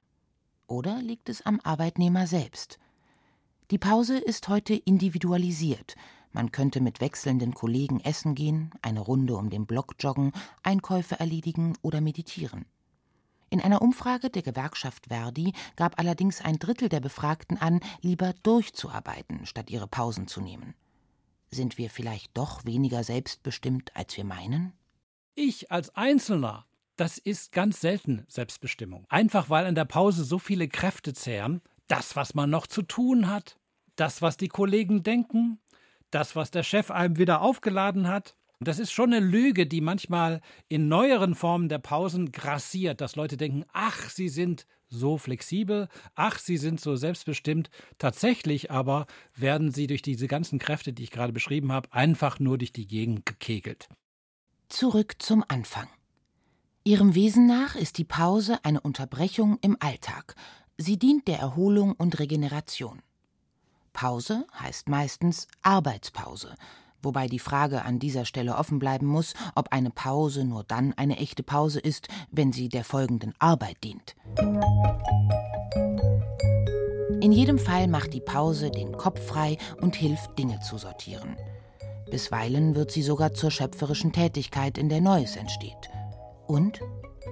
Oder 0.67 1.01
liegt 1.01 1.29
es 1.29 1.41
am 1.41 1.59
Arbeitnehmer 1.63 2.27
selbst? 2.27 2.77
Die 3.71 3.79
Pause 3.79 4.17
ist 4.17 4.49
heute 4.49 4.75
individualisiert. 4.75 5.95
Man 6.31 6.51
könnte 6.51 6.79
mit 6.79 7.01
wechselnden 7.01 7.53
Kollegen 7.53 7.99
essen 7.99 8.35
gehen, 8.35 8.71
eine 8.81 8.99
Runde 8.99 9.35
um 9.35 9.49
den 9.49 9.65
Block 9.65 9.95
joggen, 9.99 10.33
Einkäufe 10.61 11.19
erledigen 11.19 11.73
oder 11.81 12.01
meditieren. 12.01 12.65
In 13.49 13.59
einer 13.59 13.81
Umfrage 13.81 14.29
der 14.29 14.43
Gewerkschaft 14.43 15.07
Verdi 15.07 15.53
gab 15.75 15.99
allerdings 15.99 16.39
ein 16.39 16.57
Drittel 16.57 16.87
der 16.87 17.01
Befragten 17.01 17.57
an, 17.57 17.81
lieber 18.01 18.33
durchzuarbeiten, 18.43 19.45
statt 19.45 19.69
ihre 19.69 19.87
Pausen 19.87 20.27
zu 20.27 20.39
nehmen. 20.39 20.73
Sind 21.53 21.77
wir 21.77 21.89
vielleicht 21.89 22.37
doch 22.37 22.63
weniger 22.63 23.03
selbstbestimmt, 23.03 23.95
als 23.95 24.15
wir 24.15 24.23
meinen? 24.23 24.71
Ich 25.35 25.69
als 25.69 25.93
Einzelner, 25.95 26.65
das 26.95 27.17
ist 27.17 27.51
ganz 27.51 27.81
selten 27.81 28.25
Selbstbestimmung. 28.29 29.05
Einfach 29.09 29.49
weil 29.49 29.65
in 29.65 29.75
der 29.75 29.85
Pause 29.85 30.23
so 30.23 30.39
viele 30.39 30.69
Kräfte 30.69 31.13
zehren, 31.13 31.61
das, 31.87 32.15
was 32.15 32.35
man 32.35 32.49
noch 32.49 32.67
zu 32.67 32.83
tun 32.83 33.27
hat, 33.27 33.59
das, 33.97 34.21
was 34.21 34.37
die 34.37 34.47
Kollegen 34.47 35.03
denken, 35.03 35.59
das, 36.09 36.37
was 36.37 36.51
der 36.51 36.63
Chef 36.63 36.89
einem 36.89 37.17
wieder 37.17 37.41
aufgeladen 37.41 38.07
hat. 38.07 38.37
Das 38.63 38.77
ist 38.77 38.91
schon 38.91 39.11
eine 39.11 39.25
Lüge, 39.25 39.65
die 39.65 39.81
manchmal 39.81 40.39
in 40.69 40.87
neueren 40.87 41.33
Formen 41.33 41.67
der 41.67 41.79
Pausen 41.79 42.31
grassiert, 42.31 43.01
dass 43.01 43.15
Leute 43.15 43.35
denken, 43.35 43.65
ach, 43.73 44.09
sie 44.09 44.29
sind 44.29 44.67
so 44.87 45.17
flexibel, 45.17 45.87
ach, 46.13 46.37
sie 46.37 46.57
sind 46.57 46.79
so 46.79 46.95
selbstbestimmt. 46.95 47.71
Tatsächlich 47.97 48.69
aber 48.69 49.07
werden 49.35 49.71
sie 49.71 49.87
durch 49.87 50.03
diese 50.03 50.27
ganzen 50.27 50.59
Kräfte, 50.59 50.93
die 50.93 51.03
ich 51.03 51.11
gerade 51.11 51.33
beschrieben 51.33 51.71
habe, 51.71 51.91
einfach 51.91 52.39
nur 52.39 52.59
durch 52.59 52.71
die 52.71 52.87
Gegend 52.87 53.25
gekegelt. 53.25 53.89
Zurück 54.69 55.15
zum 55.17 55.43
Anfang. 55.47 55.87
Ihrem 56.83 57.15
Wesen 57.15 57.47
nach 57.47 57.75
ist 57.75 57.97
die 57.97 58.05
Pause 58.05 58.63
eine 58.63 58.81
Unterbrechung 58.81 59.57
im 59.61 59.75
Alltag. 59.79 60.35
Sie 60.77 60.99
dient 60.99 61.27
der 61.27 61.39
Erholung 61.39 61.93
und 61.93 62.19
Regeneration. 62.19 63.01
Pause 63.91 64.45
heißt 64.59 64.87
meistens 64.87 65.47
Arbeitspause, 65.63 66.55
wobei 67.03 67.27
die 67.27 67.39
Frage 67.39 67.83
an 67.83 67.99
dieser 67.99 68.25
Stelle 68.25 68.55
offen 68.55 68.79
bleiben 68.79 69.05
muss, 69.05 69.33
ob 69.55 69.71
eine 69.71 69.89
Pause 69.89 70.43
nur 70.45 70.63
dann 70.63 70.93
eine 70.93 71.17
echte 71.17 71.43
Pause 71.43 71.79
ist, 71.79 72.07
wenn 72.31 72.51
sie 72.51 72.69
der 72.69 72.83
folgenden 72.83 73.33
Arbeit 73.39 73.77
dient. 73.83 74.15
In 77.21 77.31
jedem 77.31 77.59
Fall 77.59 77.87
macht 77.87 78.13
die 78.13 78.21
Pause 78.21 78.71
den 78.71 78.97
Kopf 78.97 79.23
frei 79.25 79.57
und 79.79 79.95
hilft, 79.95 80.37
Dinge 80.39 80.59
zu 80.59 80.77
sortieren. 80.77 81.37
Bisweilen 82.09 82.75
wird 82.75 82.91
sie 82.91 83.03
sogar 83.03 83.33
zur 83.33 83.51
schöpferischen 83.51 84.11
Tätigkeit, 84.11 84.77
in 84.77 84.89
der 84.89 85.01
Neues 85.01 85.35
entsteht. 85.35 85.89
Und 86.47 86.81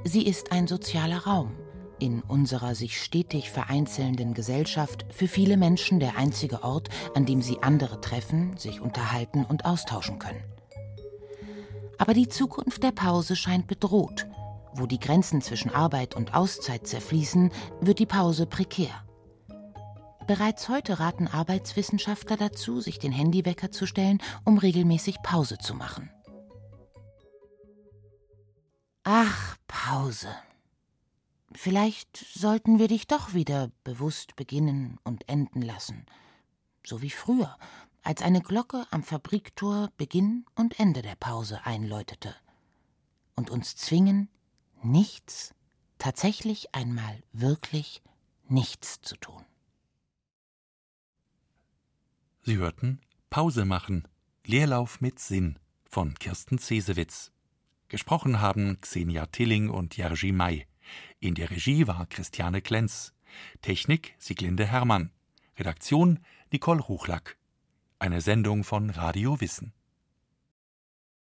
sie 0.04 0.26
ist 0.26 0.52
ein 0.52 0.68
sozialer 0.68 1.26
Raum 1.26 1.52
in 2.00 2.22
unserer 2.22 2.76
sich 2.76 3.02
stetig 3.02 3.50
vereinzelnden 3.50 4.34
Gesellschaft 4.34 5.06
für 5.10 5.28
viele 5.28 5.58
Menschen 5.58 6.00
der 6.00 6.18
einzige 6.18 6.64
Ort, 6.64 6.90
an 7.16 7.26
dem 7.26 7.42
sie 7.42 7.62
andere 7.62 8.02
treffen, 8.02 8.58
sich 8.58 8.82
unterhalten 8.82 9.46
und 9.46 9.66
austauschen 9.66 10.20
können. 10.20 10.44
Aber 11.98 12.14
die 12.14 12.30
Zukunft 12.30 12.82
der 12.84 12.92
Pause 12.92 13.36
scheint 13.36 13.68
bedroht. 13.68 14.26
Wo 14.74 14.86
die 14.86 15.00
Grenzen 15.00 15.42
zwischen 15.42 15.74
Arbeit 15.74 16.16
und 16.16 16.34
Auszeit 16.34 16.88
zerfließen, 16.88 17.52
wird 17.82 18.00
die 18.00 18.06
Pause 18.06 18.46
prekär. 18.46 19.04
Bereits 20.28 20.70
heute 20.70 21.00
raten 21.00 21.28
Arbeitswissenschaftler 21.28 22.38
dazu, 22.38 22.82
sich 22.82 23.00
den 23.00 23.12
Handywecker 23.12 23.72
zu 23.72 23.88
stellen, 23.88 24.20
um 24.46 24.60
regelmäßig 24.60 25.24
Pause 25.24 25.58
zu 25.58 25.74
machen. 25.74 26.12
Ach, 29.04 29.58
Pause. 29.68 30.28
Vielleicht 31.54 32.18
sollten 32.18 32.78
wir 32.78 32.88
dich 32.88 33.08
doch 33.08 33.34
wieder 33.34 33.72
bewusst 33.84 34.36
beginnen 34.36 35.00
und 35.04 35.28
enden 35.28 35.62
lassen, 35.62 36.06
so 36.86 37.02
wie 37.02 37.10
früher, 37.10 37.58
als 38.04 38.22
eine 38.22 38.42
Glocke 38.42 38.86
am 38.92 39.04
Fabriktor 39.04 39.90
Beginn 39.98 40.46
und 40.56 40.80
Ende 40.80 41.02
der 41.02 41.16
Pause 41.16 41.66
einläutete, 41.66 42.36
und 43.36 43.50
uns 43.50 43.76
zwingen, 43.76 44.30
nichts, 44.84 45.54
tatsächlich 45.98 46.76
einmal 46.76 47.24
wirklich 47.34 48.02
nichts 48.48 49.02
zu 49.02 49.16
tun. 49.18 49.44
Sie 52.42 52.58
hörten 52.58 53.02
Pause 53.30 53.66
machen, 53.66 54.08
Leerlauf 54.46 55.02
mit 55.02 55.20
Sinn 55.20 55.60
von 55.86 56.14
Kirsten 56.16 56.58
Cesewitz. 56.58 57.32
Gesprochen 57.90 58.40
haben 58.40 58.80
Xenia 58.82 59.26
Tilling 59.28 59.70
und 59.70 59.98
Jerzy 59.98 60.32
May. 60.32 60.69
In 61.20 61.36
der 61.36 61.50
Regie 61.50 61.88
war 61.88 62.06
Christiane 62.08 62.62
Klenz. 62.62 63.14
Technik 63.62 64.16
Sieglinde 64.18 64.66
Hermann. 64.66 65.12
Redaktion 65.58 66.20
Nicole 66.52 66.82
Ruchlack. 66.82 67.38
Eine 68.00 68.22
Sendung 68.22 68.64
von 68.64 68.90
Radio 68.90 69.42
Wissen. 69.42 69.74